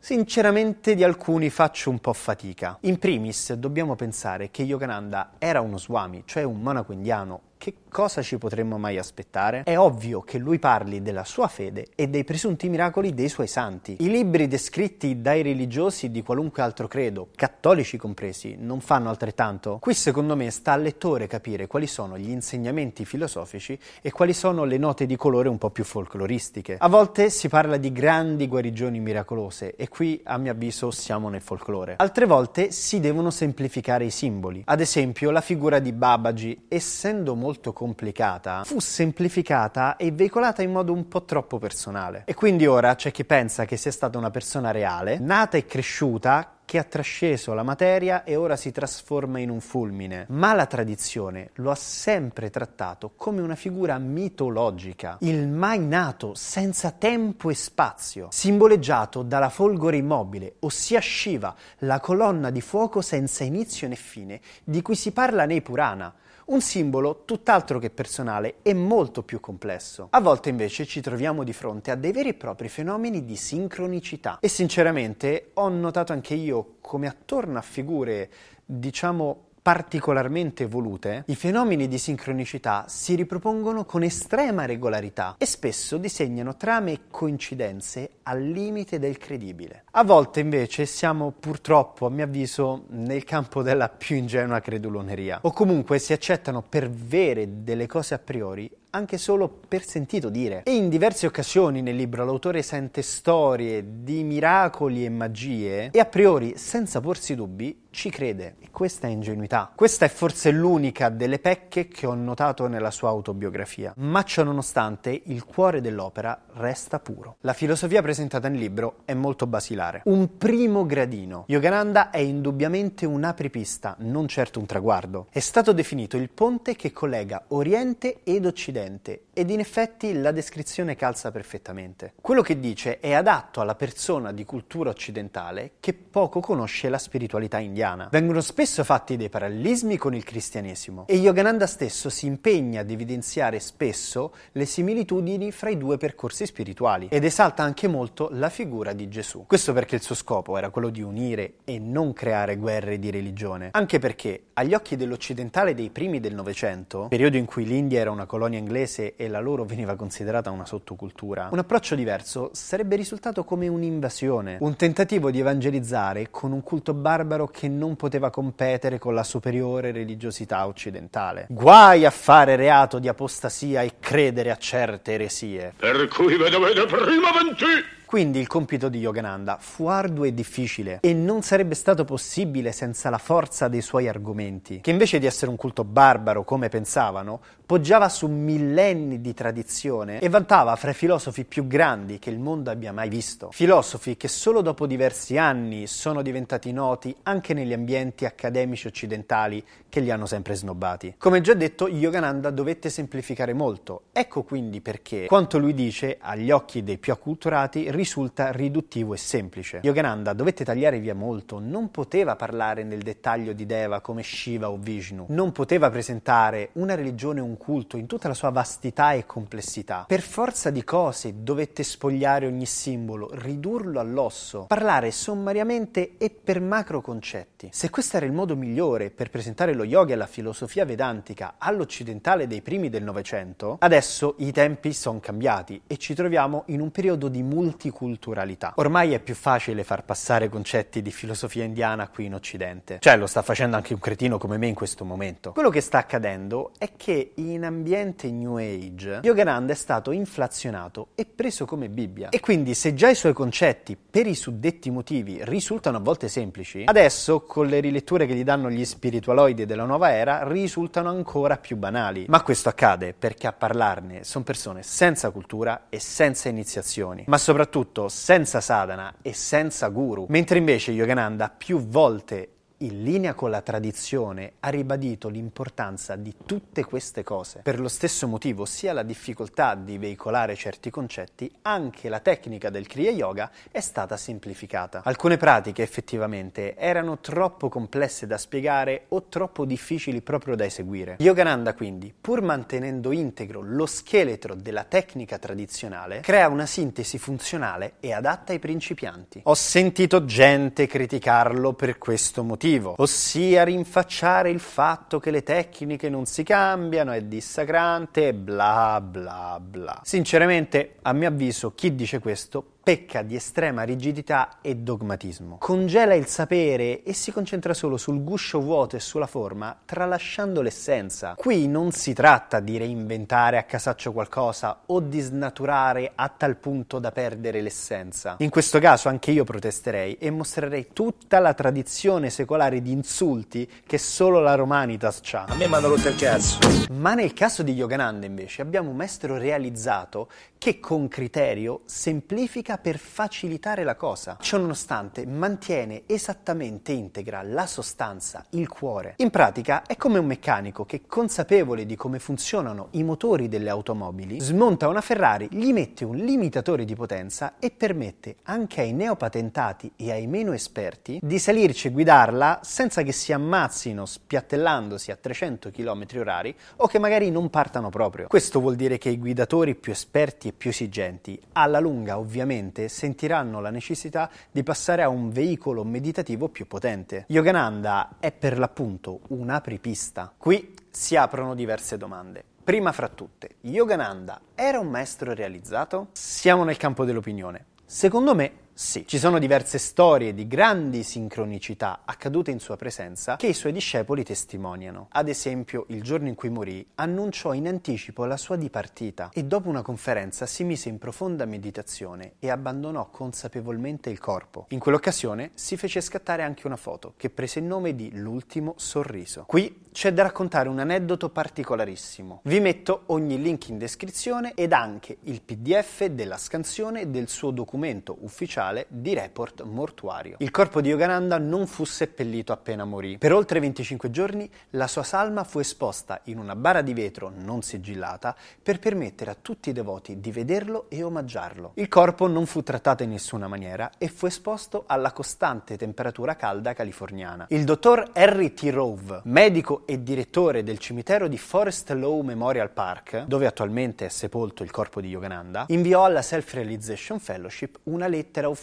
Sinceramente 0.06 0.94
di 0.94 1.04
alcuni 1.04 1.50
faccio 1.50 1.90
un 1.90 1.98
po' 1.98 2.14
fatica. 2.14 2.78
In 2.82 3.00
primis 3.00 3.54
dobbiamo 3.54 3.96
pensare 3.96 4.52
che 4.52 4.62
Yogananda 4.62 5.32
era 5.40 5.62
uno 5.62 5.80
swami, 5.80 6.22
cioè 6.28 6.44
un 6.44 6.62
monaco 6.62 6.94
indiano 6.94 7.42
che 7.58 7.74
cosa 7.90 8.22
ci 8.22 8.38
potremmo 8.38 8.78
mai 8.78 8.98
aspettare? 8.98 9.64
È 9.64 9.78
ovvio 9.78 10.22
che 10.22 10.38
lui 10.38 10.60
parli 10.60 11.02
della 11.02 11.24
sua 11.24 11.48
fede 11.48 11.88
e 11.96 12.08
dei 12.08 12.24
presunti 12.24 12.70
miracoli 12.70 13.14
dei 13.14 13.30
suoi 13.30 13.48
santi. 13.48 13.96
I 14.00 14.10
libri 14.10 14.48
descritti 14.48 15.22
dai 15.22 15.42
religiosi 15.42 16.12
di 16.12 16.22
qualunque 16.22 16.62
altro 16.62 16.88
credo, 16.88 17.30
cattolici 17.36 17.98
compresi, 17.98 18.56
non 18.60 18.82
fanno 18.82 19.10
altrettanto? 19.10 19.80
Qui 19.80 19.94
secondo 19.94 20.36
me 20.36 20.52
sta 20.52 20.74
al 20.74 20.82
lettore 20.82 21.26
capire 21.26 21.66
quali 21.66 21.88
sono 21.88 22.18
gli 22.18 22.30
insegnamenti 22.30 23.04
filosofici 23.04 23.80
e 24.02 24.12
quali 24.12 24.34
sono 24.34 24.64
le 24.66 24.78
note 24.78 25.06
di 25.06 25.16
colore 25.16 25.50
un 25.50 25.58
po' 25.58 25.72
più 25.72 25.84
folcloristiche. 25.86 26.76
A 26.78 26.88
volte 26.88 27.30
si 27.32 27.48
parla 27.50 27.78
di 27.78 27.92
grandi 27.92 28.48
guarigioni 28.48 29.00
miracolose 29.00 29.76
e 29.76 29.88
qui 29.88 30.22
a 30.26 30.38
mio 30.38 30.52
avviso 30.52 30.92
siamo 30.92 31.30
nel 31.30 31.42
folklore. 31.42 31.96
Altre 31.98 32.26
volte 32.26 32.72
si 32.72 33.00
devono 33.00 33.32
semplificare 33.32 34.06
i 34.06 34.12
simboli. 34.12 34.62
Ad 34.66 34.82
esempio 34.82 35.32
la 35.32 35.42
figura 35.42 35.80
di 35.80 35.94
Babaji, 35.94 36.66
essendo 36.68 37.34
molto 37.34 37.45
molto 37.46 37.74
complicata 37.74 38.64
fu 38.64 38.80
semplificata 38.80 39.98
e 39.98 40.12
veicolata 40.12 40.64
in 40.64 40.72
modo 40.72 40.92
un 40.92 41.08
po' 41.08 41.26
troppo 41.26 41.60
personale. 41.60 42.24
E 42.26 42.34
quindi 42.34 42.66
ora 42.66 42.96
c'è 42.96 43.12
chi 43.12 43.24
pensa 43.24 43.66
che 43.66 43.78
sia 43.78 43.92
stata 43.92 44.18
una 44.18 44.32
persona 44.32 44.72
reale, 44.72 45.20
nata 45.20 45.56
e 45.56 45.68
cresciuta 45.68 46.56
che 46.66 46.80
ha 46.80 46.84
trasceso 46.84 47.54
la 47.54 47.62
materia 47.62 48.24
e 48.24 48.36
ora 48.36 48.56
si 48.56 48.72
trasforma 48.72 49.38
in 49.38 49.52
un 49.52 49.60
fulmine. 49.60 50.26
Ma 50.30 50.56
la 50.56 50.66
tradizione 50.66 51.52
lo 51.56 51.70
ha 51.70 51.76
sempre 51.76 52.50
trattato 52.50 53.12
come 53.16 53.42
una 53.42 53.54
figura 53.54 54.00
mitologica, 54.00 55.18
il 55.20 55.48
mai 55.48 55.78
nato 55.86 56.34
senza 56.34 56.90
tempo 56.90 57.52
e 57.52 57.54
spazio, 57.54 58.30
simboleggiato 58.32 59.22
dalla 59.22 59.50
folgore 59.50 59.98
immobile, 59.98 60.56
ossia 60.62 61.00
Shiva, 61.00 61.54
la 61.80 62.00
colonna 62.00 62.50
di 62.50 62.62
fuoco 62.62 63.02
senza 63.02 63.44
inizio 63.44 63.88
né 63.88 63.96
fine, 63.96 64.42
di 64.64 64.82
cui 64.82 64.96
si 64.96 65.12
parla 65.12 65.46
nei 65.46 65.62
Purana 65.62 66.12
un 66.46 66.62
simbolo 66.62 67.24
tutt'altro 67.26 67.80
che 67.80 67.90
personale 67.90 68.56
e 68.62 68.74
molto 68.74 69.24
più 69.24 69.40
complesso. 69.40 70.08
A 70.12 70.22
volte 70.22 70.50
invece 70.50 70.86
ci 70.86 71.02
troviamo 71.02 71.44
di 71.44 71.54
fronte 71.54 71.92
a 71.92 71.96
dei 71.96 72.12
veri 72.12 72.30
e 72.30 72.34
propri 72.34 72.70
fenomeni 72.70 73.26
di 73.26 73.36
sincronicità 73.36 74.38
e 74.40 74.48
sinceramente 74.48 75.52
ho 75.54 75.68
notato 75.70 76.14
anche 76.14 76.36
io 76.36 76.76
come 76.82 77.08
attorno 77.08 77.58
a 77.58 77.62
figure 77.62 78.30
diciamo 78.66 79.44
particolarmente 79.66 80.68
volute, 80.68 81.24
i 81.26 81.36
fenomeni 81.36 81.88
di 81.88 81.98
sincronicità 81.98 82.86
si 82.88 83.16
ripropongono 83.16 83.84
con 83.84 84.04
estrema 84.04 84.66
regolarità 84.66 85.34
e 85.40 85.48
spesso 85.48 85.98
disegnano 85.98 86.56
trame 86.56 86.92
e 86.92 87.00
coincidenze 87.10 88.18
al 88.22 88.44
limite 88.44 89.00
del 89.00 89.18
credibile. 89.18 89.86
A 89.94 90.04
volte 90.04 90.40
invece 90.40 90.86
siamo 90.86 91.32
purtroppo, 91.32 92.06
a 92.06 92.12
mio 92.12 92.26
avviso, 92.26 92.84
nel 92.90 93.24
campo 93.24 93.64
della 93.64 93.90
più 93.90 94.16
ingenua 94.16 94.60
creduloneria, 94.60 95.40
o 95.42 95.52
comunque 95.52 95.98
si 95.98 96.14
accettano 96.14 96.62
per 96.62 96.88
vere 96.88 97.64
delle 97.64 97.88
cose 97.88 98.14
a 98.14 98.20
priori 98.20 98.70
anche 98.96 99.18
solo 99.18 99.50
per 99.68 99.86
sentito 99.86 100.30
dire. 100.30 100.64
E 100.64 100.74
in 100.74 100.88
diverse 100.88 101.28
occasioni 101.28 101.82
nel 101.82 101.98
libro 101.98 102.24
l'autore 102.24 102.62
sente 102.62 103.02
storie 103.02 103.84
di 104.04 104.24
miracoli 104.24 105.04
e 105.04 105.10
magie 105.10 105.90
e 105.92 106.00
a 106.00 106.06
priori, 106.06 106.54
senza 106.56 107.02
porsi 107.02 107.36
dubbi, 107.36 107.84
ci 107.92 108.10
crede. 108.10 108.56
E 108.60 108.70
questa 108.72 109.08
è 109.08 109.12
ingenuità. 109.12 109.72
Questa 109.76 110.06
è 110.06 110.10
forse 110.10 110.52
l'unica 110.52 111.10
delle 111.10 111.40
pecche 111.40 111.88
che 111.88 112.06
ho 112.06 112.14
notato 112.14 112.68
nella 112.68 112.92
sua 112.92 113.10
autobiografia. 113.10 113.94
Ma 113.98 114.24
ciò 114.24 114.44
nonostante, 114.44 115.22
il 115.26 115.46
cuore 115.46 115.82
dell'opera 115.82 116.46
resta 116.54 117.00
puro. 117.00 117.38
La 117.42 117.54
filosofia 117.54 118.02
presentata 118.02 118.48
nel 118.48 118.60
libro 118.60 118.98
è 119.06 119.14
molto 119.14 119.46
basilare. 119.46 120.02
Un 120.06 120.38
primo 120.38 120.86
gradino. 120.86 121.46
Yogananda 121.48 122.10
è 122.10 122.20
indubbiamente 122.20 123.06
un 123.06 123.24
apripista, 123.24 123.96
non 124.00 124.28
certo 124.28 124.60
un 124.60 124.66
traguardo. 124.66 125.28
È 125.30 125.40
stato 125.40 125.74
definito 125.74 126.18
il 126.18 126.30
ponte 126.30 126.76
che 126.76 126.92
collega 126.92 127.44
Oriente 127.50 128.20
ed 128.24 128.46
Occidente 128.46 128.85
Occidente 128.86 129.24
ed 129.34 129.50
in 129.50 129.60
effetti 129.60 130.14
la 130.14 130.32
descrizione 130.32 130.96
calza 130.96 131.32
perfettamente. 131.32 132.14
Quello 132.22 132.42
che 132.42 132.60
dice 132.60 133.00
è 133.00 133.14
adatto 133.14 133.60
alla 133.60 133.76
persona 133.76 134.32
di 134.32 134.46
cultura 134.46 134.90
occidentale 134.90 135.74
che 135.80 135.94
poco 135.94 136.40
conosce 136.40 136.90
la 136.90 136.98
spiritualità 136.98 137.58
indiana. 137.60 138.08
Vengono 138.12 138.42
spesso 138.42 138.84
fatti 138.84 139.18
dei 139.18 139.30
parallelismi 139.30 139.98
con 139.98 140.14
il 140.14 140.24
cristianesimo 140.24 141.06
e 141.08 141.16
Yogananda 141.16 141.68
stesso 141.68 142.10
si 142.10 142.28
impegna 142.28 142.82
ad 142.82 142.92
evidenziare 142.92 143.60
spesso 143.60 144.34
le 144.52 144.66
similitudini 144.66 145.52
fra 145.52 145.70
i 145.70 145.78
due 145.78 145.98
percorsi 145.98 146.46
spirituali 146.46 147.08
ed 147.10 147.24
esalta 147.24 147.64
anche 147.64 147.88
molto 147.88 148.30
la 148.32 148.50
figura 148.50 148.94
di 148.94 149.10
Gesù. 149.10 149.46
Questo 149.48 149.74
perché 149.74 149.96
il 149.96 150.02
suo 150.02 150.16
scopo 150.16 150.58
era 150.58 150.70
quello 150.70 150.90
di 150.90 151.02
unire 151.02 151.56
e 151.66 151.80
non 151.80 152.14
creare 152.14 152.56
guerre 152.58 153.00
di 153.00 153.10
religione, 153.10 153.70
anche 153.72 154.00
perché 154.00 154.44
agli 154.54 154.74
occhi 154.74 154.96
dell'occidentale 154.96 155.74
dei 155.74 155.90
primi 155.90 156.20
del 156.20 156.36
Novecento, 156.36 157.08
periodo 157.10 157.38
in 157.38 157.46
cui 157.46 157.66
l'India 157.66 158.00
era 158.00 158.12
una 158.12 158.26
colonia 158.26 158.60
inglese, 158.60 158.74
inglese 158.76 159.16
e 159.16 159.30
la 159.30 159.40
loro 159.40 159.64
veniva 159.64 159.96
considerata 159.96 160.52
una 160.52 160.66
sottocultura, 160.66 161.48
un 161.52 161.60
approccio 161.60 161.96
diverso 161.96 162.50
sarebbe 162.54 162.98
risultato 162.98 163.46
come 163.46 163.68
un'invasione, 163.70 164.58
un 164.60 164.76
tentativo 164.76 165.32
di 165.32 165.40
evangelizzare 165.40 166.28
con 166.30 166.52
un 166.52 166.62
culto 166.62 166.94
barbaro 166.94 167.48
che 167.48 167.70
non 167.70 167.96
poteva 167.96 168.30
competere 168.30 169.00
con 169.00 169.14
la 169.14 169.24
superiore 169.24 169.92
religiosità 169.92 170.68
occidentale. 170.68 171.48
Guai 171.50 172.06
a 172.06 172.12
fare 172.12 172.58
reato 172.58 173.00
di 173.00 173.08
apostasia 173.08 173.82
e 173.82 173.94
credere 174.00 174.52
a 174.52 174.58
certe 174.58 175.14
eresie. 175.14 175.74
Per 175.78 176.08
cui 176.10 176.36
ve 176.38 176.50
dovete 176.50 176.86
prima 176.86 177.32
ventì 177.32 177.94
quindi 178.06 178.40
il 178.40 178.48
compito 178.48 178.88
di 178.88 179.00
Yogananda 179.00 179.58
fu 179.60 179.88
arduo 179.88 180.26
e 180.26 180.34
difficile 180.34 181.00
e 181.02 181.14
non 181.14 181.42
sarebbe 181.42 181.74
stato 181.74 182.06
possibile 182.06 182.72
senza 182.72 183.10
la 183.10 183.18
forza 183.18 183.68
dei 183.68 183.82
suoi 183.82 184.08
argomenti, 184.08 184.80
che 184.80 184.92
invece 184.92 185.20
di 185.20 185.26
essere 185.26 185.50
un 185.50 185.58
culto 185.58 185.84
barbaro 185.84 186.44
come 186.44 186.70
pensavano, 186.70 187.42
poggiava 187.66 188.10
su 188.10 188.28
millenni 188.28 189.22
di 189.22 189.34
tradizione 189.34 190.20
e 190.20 190.30
vantava 190.30 190.76
fra 190.76 190.92
i 190.92 190.94
filosofi 190.94 191.46
più 191.46 191.66
grandi 191.66 192.20
che 192.20 192.30
il 192.30 192.40
mondo 192.40 192.70
abbia 192.70 192.94
mai 192.94 193.10
visto. 193.10 193.50
Filosofi 193.52 194.16
che 194.18 194.28
solo 194.28 194.62
dopo 194.62 194.86
diversi 194.86 195.38
anni 195.38 195.88
sono 195.88 196.22
diventati 196.22 196.72
noti 196.72 197.16
anche 197.24 197.54
negli 197.54 197.74
ambienti 197.74 198.26
accademici 198.26 198.88
occidentali 198.88 199.64
che 199.90 200.00
li 200.00 200.12
hanno 200.12 200.26
sempre 200.26 200.56
snobbati. 200.56 201.16
Come 201.18 201.42
già 201.42 201.54
detto, 201.54 201.88
Yogananda 201.88 202.50
dovette 202.52 202.90
semplificare 202.90 203.54
molto. 203.54 204.04
Ecco 204.12 204.44
quindi 204.44 204.82
perché 204.82 205.26
quanto 205.26 205.58
lui 205.58 205.74
dice, 205.74 206.18
agli 206.20 206.52
occhi 206.52 206.84
dei 206.84 206.98
più 206.98 207.14
acculturati, 207.14 207.90
risulta 207.92 208.52
riduttivo 208.52 209.14
e 209.14 209.18
semplice. 209.18 209.80
Yogananda 209.82 210.34
dovette 210.34 210.64
tagliare 210.64 211.00
via 211.00 211.16
molto, 211.16 211.60
non 211.60 211.92
poteva 211.92 212.36
parlare 212.36 212.84
nel 212.84 213.02
dettaglio 213.02 213.54
di 213.54 213.66
Deva 213.66 214.02
come 214.02 214.22
Shiva 214.22 214.70
o 214.70 214.78
Vishnu, 214.78 215.26
non 215.30 215.52
poteva 215.52 215.90
presentare 215.90 216.70
una 216.74 216.96
religione 216.96 217.40
o 217.40 217.46
culto 217.58 217.98
in 217.98 218.06
tutta 218.06 218.28
la 218.28 218.34
sua 218.34 218.50
vastità 218.50 219.14
e 219.14 219.26
complessità. 219.26 220.06
Per 220.08 220.22
forza 220.22 220.70
di 220.70 220.84
cose 220.84 221.44
dovette 221.44 221.84
spogliare 221.84 222.48
ogni 222.48 222.66
simbolo, 222.66 223.30
ridurlo 223.32 224.00
all'osso, 224.00 224.66
parlare 224.68 225.12
sommariamente 225.12 226.18
e 226.18 226.30
per 226.30 226.60
macro 226.60 227.02
concetti. 227.02 227.70
Se 227.72 227.90
questo 227.90 228.18
era 228.18 228.26
il 228.26 228.32
modo 228.32 228.56
migliore 228.56 229.10
per 229.10 229.30
presentare 229.30 229.74
lo 229.74 229.84
yoga 229.84 230.14
e 230.14 230.18
la 230.18 230.28
filosofia 230.28 230.86
vedantica 230.86 231.56
all'occidentale 231.58 232.48
dei 232.48 232.62
primi 232.62 232.90
del 232.90 233.04
Novecento, 233.04 233.78
adesso 233.80 234.36
i 234.40 234.52
tempi 234.52 234.94
sono 234.94 235.20
cambiati 235.20 235.82
e 235.88 235.98
ci 235.98 236.14
troviamo 236.14 236.64
in 236.68 236.82
un 236.82 236.92
periodo 236.92 237.28
di 237.28 237.44
multi 237.44 237.64
multiculturalità. 237.66 238.74
Ormai 238.76 239.14
è 239.14 239.20
più 239.20 239.36
facile 239.36 239.84
far 239.84 240.04
passare 240.04 240.50
concetti 240.50 241.02
di 241.02 241.12
filosofia 241.12 241.64
indiana 241.64 242.08
qui 242.08 242.26
in 242.26 242.34
Occidente. 242.34 242.98
Cioè, 243.00 243.18
lo 243.18 243.28
sta 243.28 243.42
facendo 243.42 243.76
anche 243.76 243.94
un 243.94 244.00
cretino 244.00 244.38
come 244.38 244.58
me 244.58 244.68
in 244.68 244.76
questo 244.76 245.06
momento. 245.06 245.52
Quello 245.52 245.70
che 245.70 245.82
sta 245.82 246.00
accadendo 246.00 246.72
è 246.78 246.92
che 246.96 247.34
in 247.54 247.66
ambiente 247.66 248.32
New 248.32 248.58
Age 248.58 249.20
Yogananda 249.24 249.74
è 249.74 249.76
stato 249.76 250.12
inflazionato 250.12 251.10
e 251.16 251.26
preso 251.26 251.66
come 251.66 251.90
Bibbia. 251.90 252.30
E 252.30 252.40
quindi 252.40 252.74
se 252.74 252.94
già 252.94 253.10
i 253.10 253.16
suoi 253.16 253.34
concetti 253.34 253.98
per 253.98 254.28
i 254.28 254.36
suddetti 254.36 254.90
motivi 254.90 255.40
risultano 255.44 255.98
a 255.98 256.00
volte 256.00 256.28
semplici, 256.28 256.84
adesso 256.86 257.42
con 257.42 257.68
le 257.68 257.80
riletture 257.80 258.26
che 258.26 258.34
gli 258.34 258.44
danno 258.44 258.70
gli 258.70 258.84
spiritualoidi 258.84 259.66
della 259.66 259.86
nuova 259.86 260.12
era 260.12 260.48
risultano 260.48 261.10
ancora 261.10 261.58
più 261.58 261.78
banali. 261.78 262.26
Ma 262.28 262.42
questo 262.42 262.70
accade 262.70 263.14
perché 263.14 263.48
a 263.48 263.54
parlarne 263.54 264.24
sono 264.24 264.44
persone 264.44 264.84
senza 264.84 265.30
cultura 265.32 265.86
e 265.90 266.00
senza 266.00 266.50
iniziazioni, 266.50 267.26
ma 267.28 267.38
soprattutto 267.38 268.10
senza 268.10 268.62
sadhana 268.62 269.16
e 269.22 269.34
senza 269.34 269.90
guru, 269.90 270.26
mentre 270.30 270.58
invece 270.58 270.92
Yogananda 270.92 271.50
più 271.50 271.80
volte 271.80 272.50
in 272.86 273.04
linea 273.04 273.34
con 273.34 273.50
la 273.50 273.62
tradizione, 273.62 274.54
ha 274.60 274.70
ribadito 274.70 275.28
l'importanza 275.28 276.16
di 276.16 276.34
tutte 276.46 276.84
queste 276.84 277.24
cose. 277.24 277.62
Per 277.64 277.80
lo 277.80 277.88
stesso 277.88 278.28
motivo, 278.28 278.66
sia 278.66 278.94
la 278.94 279.02
difficoltà 279.02 279.74
di 279.76 279.98
veicolare 279.98 280.56
certi 280.56 280.90
concetti, 280.92 281.52
anche 281.64 282.10
la 282.10 282.20
tecnica 282.20 282.70
del 282.70 282.86
Kriya 282.86 283.12
Yoga 283.12 283.50
è 283.72 283.80
stata 283.80 284.18
semplificata. 284.18 285.02
Alcune 285.04 285.38
pratiche 285.38 285.82
effettivamente 285.82 286.76
erano 286.76 287.20
troppo 287.20 287.70
complesse 287.70 288.28
da 288.28 288.38
spiegare 288.38 289.06
o 289.10 289.24
troppo 289.24 289.66
difficili 289.66 290.22
proprio 290.22 290.56
da 290.56 290.66
eseguire. 290.66 291.16
Yogananda 291.20 291.74
quindi, 291.74 292.14
pur 292.20 292.42
mantenendo 292.42 293.12
integro 293.12 293.62
lo 293.62 293.88
scheletro 293.88 294.54
della 294.54 294.84
tecnica 294.84 295.40
tradizionale, 295.40 296.20
crea 296.20 296.48
una 296.48 296.68
sintesi 296.68 297.18
funzionale 297.18 297.94
e 298.00 298.14
adatta 298.14 298.52
ai 298.52 298.60
principianti. 298.60 299.42
Ho 299.44 299.56
sentito 299.56 300.26
gente 300.26 300.86
criticarlo 300.86 301.74
per 301.74 301.98
questo 301.98 302.44
motivo 302.44 302.74
motivo, 302.76 302.96
ossia 302.98 303.64
rinfacciare 303.64 304.50
il 304.50 304.60
fatto 304.60 305.20
che 305.20 305.32
le 305.32 305.44
tecniche 305.44 306.10
non 306.10 306.26
si 306.26 306.44
cambiano, 306.44 307.12
è 307.12 307.22
dissacrante, 307.22 308.34
bla 308.34 309.02
bla 309.02 309.60
bla. 309.62 310.02
Sinceramente, 310.04 310.96
a 311.02 311.14
mio 311.14 311.28
avviso, 311.28 311.74
chi 311.74 311.96
dice 311.96 312.20
questo 312.20 312.74
pecca 312.86 313.24
di 313.24 313.34
estrema 313.34 313.82
rigidità 313.82 314.60
e 314.62 314.76
dogmatismo. 314.76 315.58
Congela 315.58 316.14
il 316.14 316.28
sapere 316.28 317.02
e 317.02 317.14
si 317.14 317.32
concentra 317.32 317.74
solo 317.74 317.98
sul 317.98 318.24
guscio 318.24 318.62
vuoto 318.62 318.96
e 318.96 319.00
sulla 319.00 319.26
forma, 319.26 319.76
tralasciando 319.84 320.62
l'essenza. 320.62 321.34
Qui 321.36 321.68
non 321.68 321.92
si 321.92 322.14
tratta 322.14 322.60
di 322.60 322.78
reinventare 322.78 323.58
a 323.58 323.64
casaccio 323.64 324.12
qualcosa 324.12 324.82
o 324.86 325.00
di 325.00 325.20
snaturare 325.20 326.12
a 326.14 326.30
tal 326.30 326.58
punto 326.58 327.00
da 327.00 327.12
perdere 327.12 327.62
l'essenza. 327.62 328.36
In 328.38 328.52
questo 328.52 328.78
caso 328.78 329.10
anche 329.10 329.32
io 329.32 329.46
protesterei 329.46 330.20
e 330.20 330.30
mostrerei 330.30 330.90
tutta 330.94 331.40
la 331.40 331.56
tradizione 331.56 332.30
secolare 332.30 332.84
di 332.84 332.92
insulti 332.92 333.68
che 333.84 333.98
solo 333.98 334.40
la 334.42 334.54
Romanitas 334.54 335.22
ha. 335.32 335.46
A 335.48 335.56
me 335.56 335.68
mi 335.68 335.74
hanno 335.74 335.88
rotto 335.88 336.08
il 336.08 336.16
cazzo. 336.16 336.60
Ma 336.92 337.16
nel 337.16 337.34
caso 337.34 337.64
di 337.64 337.72
Yogananda 337.72 338.28
invece 338.28 338.62
abbiamo 338.62 338.92
un 338.92 338.96
maestro 338.96 339.38
realizzato 339.38 340.30
che 340.66 340.80
con 340.80 341.08
criterio 341.08 341.82
semplifica 341.86 342.80
per 342.80 342.98
facilitare 342.98 343.84
la 343.84 343.94
cosa. 343.94 344.38
Ciononostante 344.42 345.24
mantiene 345.28 346.06
esattamente 346.08 346.92
integra 346.92 347.44
la 347.44 347.68
sostanza, 347.68 348.44
il 348.50 348.68
cuore. 348.68 349.14
In 349.18 349.30
pratica 349.30 349.84
è 349.84 349.96
come 349.96 350.18
un 350.18 350.26
meccanico 350.26 350.84
che 350.84 351.04
consapevole 351.06 351.86
di 351.86 351.96
come 351.96 352.18
funzionano 352.18 352.88
i 352.94 353.04
motori 353.04 353.48
delle 353.48 353.70
automobili, 353.70 354.40
smonta 354.40 354.88
una 354.88 355.02
Ferrari, 355.02 355.50
gli 355.52 355.72
mette 355.72 356.04
un 356.04 356.16
limitatore 356.16 356.84
di 356.84 356.96
potenza 356.96 357.60
e 357.60 357.70
permette 357.70 358.38
anche 358.46 358.82
ai 358.82 358.94
neopatentati 358.94 359.92
e 359.96 360.12
ai 360.12 360.26
meno 360.26 360.52
esperti 360.52 361.20
di 361.22 361.38
salirci 361.38 361.90
e 361.90 361.92
guidarla 361.92 362.62
senza 362.64 363.04
che 363.04 363.12
si 363.12 363.32
ammazzino 363.32 364.04
spiattellandosi 364.04 365.12
a 365.12 365.16
300 365.16 365.70
km 365.70 366.06
orari 366.16 366.56
o 366.78 366.88
che 366.88 366.98
magari 366.98 367.30
non 367.30 367.52
partano 367.52 367.90
proprio. 367.90 368.26
Questo 368.26 368.60
vuol 368.60 368.76
dire 368.76 368.98
che 368.98 369.10
i 369.10 369.20
guidatori 369.20 369.76
più 369.76 369.92
esperti 369.92 370.48
e 370.48 370.54
più 370.56 370.72
esigenti, 370.72 371.40
alla 371.54 371.80
lunga 371.80 372.18
ovviamente, 372.18 372.88
sentiranno 372.88 373.62
la 373.62 373.70
necessità 373.70 374.30
di 374.52 374.64
passare 374.64 375.04
a 375.04 375.10
un 375.10 375.30
veicolo 375.30 375.84
meditativo 375.84 376.50
più 376.50 376.68
potente. 376.68 377.26
Yogananda 377.28 378.16
è 378.20 378.32
per 378.32 378.58
l'appunto 378.58 379.22
un 379.30 379.50
apripista. 379.50 380.34
Qui 380.36 380.74
si 380.90 381.16
aprono 381.16 381.56
diverse 381.56 381.98
domande. 381.98 382.44
Prima 382.64 382.92
fra 382.92 383.10
tutte, 383.10 383.58
Yogananda 383.62 384.42
era 384.56 384.80
un 384.80 384.88
maestro 384.88 385.34
realizzato? 385.34 386.08
Siamo 386.14 386.64
nel 386.64 386.78
campo 386.78 387.06
dell'opinione. 387.06 387.66
Secondo 387.86 388.34
me 388.34 388.64
sì, 388.78 389.08
ci 389.08 389.20
sono 389.20 389.40
diverse 389.40 389.78
storie 389.78 390.34
di 390.34 390.50
grandi 390.50 391.04
sincronicità 391.04 392.02
accadute 392.04 392.52
in 392.52 392.60
sua 392.60 392.76
presenza 392.76 393.38
che 393.38 393.48
i 393.48 393.54
suoi 393.54 393.72
discepoli 393.72 394.26
testimoniano. 394.26 395.08
Ad 395.12 395.30
esempio, 395.30 395.86
il 395.88 396.04
giorno 396.04 396.28
in 396.28 396.36
cui 396.36 396.50
morì, 396.50 396.86
annunciò 396.96 397.54
in 397.54 397.70
anticipo 397.70 398.26
la 398.26 398.36
sua 398.36 398.58
dipartita 398.58 399.30
e 399.32 399.46
dopo 399.46 399.70
una 399.70 399.82
conferenza 399.82 400.46
si 400.46 400.66
mise 400.66 400.90
in 400.90 400.98
profonda 400.98 401.46
meditazione 401.46 402.34
e 402.38 402.50
abbandonò 402.50 403.08
consapevolmente 403.12 404.10
il 404.10 404.20
corpo. 404.20 404.66
In 404.72 404.80
quell'occasione 404.80 405.52
si 405.54 405.78
fece 405.78 406.02
scattare 406.02 406.44
anche 406.44 406.68
una 406.68 406.76
foto 406.76 407.14
che 407.16 407.30
prese 407.30 407.60
il 407.60 407.66
nome 407.66 407.96
di 407.96 408.12
L'ultimo 408.16 408.74
sorriso. 408.76 409.46
Qui 409.48 409.84
c'è 409.94 410.12
da 410.12 410.24
raccontare 410.24 410.68
un 410.68 410.80
aneddoto 410.80 411.30
particolarissimo. 411.30 412.42
Vi 412.44 412.60
metto 412.60 413.04
ogni 413.06 413.42
link 413.42 413.70
in 413.70 413.78
descrizione 413.78 414.52
ed 414.54 414.74
anche 414.74 415.20
il 415.24 415.42
PDF 415.42 416.08
della 416.08 416.36
scansione 416.38 417.10
del 417.10 417.30
suo 417.30 417.52
documento 417.52 418.18
ufficiale 418.20 418.64
ufficiale 418.66 418.86
di 418.88 419.14
report 419.14 419.64
mortuario. 419.64 420.38
Il 420.40 420.52
corpo 420.52 420.82
di 420.82 420.90
Yogananda 420.90 421.38
non 421.38 421.68
fu 421.68 421.84
seppellito 421.84 422.52
appena 422.52 422.86
morì. 422.86 423.18
Per 423.18 423.34
oltre 423.34 423.60
25 423.60 424.10
giorni 424.10 424.50
la 424.72 424.88
sua 424.88 425.04
salma 425.04 425.44
fu 425.44 425.60
esposta 425.60 426.22
in 426.26 426.40
una 426.40 426.56
bara 426.56 426.82
di 426.82 426.94
vetro 426.94 427.32
non 427.36 427.62
sigillata 427.62 428.36
per 428.62 428.80
permettere 428.80 429.32
a 429.32 429.38
tutti 429.40 429.70
i 429.70 429.74
devoti 429.74 430.20
di 430.20 430.32
vederlo 430.32 430.86
e 430.90 431.04
omaggiarlo. 431.04 431.74
Il 431.76 431.88
corpo 431.88 432.28
non 432.28 432.46
fu 432.46 432.64
trattato 432.64 433.04
in 433.04 433.12
nessuna 433.12 433.48
maniera 433.48 433.92
e 433.98 434.08
fu 434.08 434.26
esposto 434.26 434.84
alla 434.88 435.12
costante 435.12 435.78
temperatura 435.78 436.36
calda 436.36 436.74
californiana. 436.74 437.48
Il 437.50 437.64
dottor 437.64 438.12
Harry 438.14 438.54
T. 438.54 438.70
Rove, 438.72 439.22
medico 439.26 439.84
e 439.86 440.02
direttore 440.02 440.64
del 440.64 440.80
cimitero 440.80 441.28
di 441.28 441.38
Forest 441.38 441.92
Law 441.92 442.22
Memorial 442.22 442.72
Park, 442.72 443.26
dove 443.26 443.46
attualmente 443.46 444.06
è 444.06 444.10
sepolto 444.10 444.64
il 444.64 444.72
corpo 444.72 445.02
di 445.02 445.10
Yogananda, 445.10 445.66
inviò 445.68 446.06
alla 446.06 446.22
Self 446.22 446.54
Realization 446.54 447.20
Fellowship 447.20 447.80
una 447.84 448.08
lettera 448.08 448.48
ufficiale, 448.48 448.55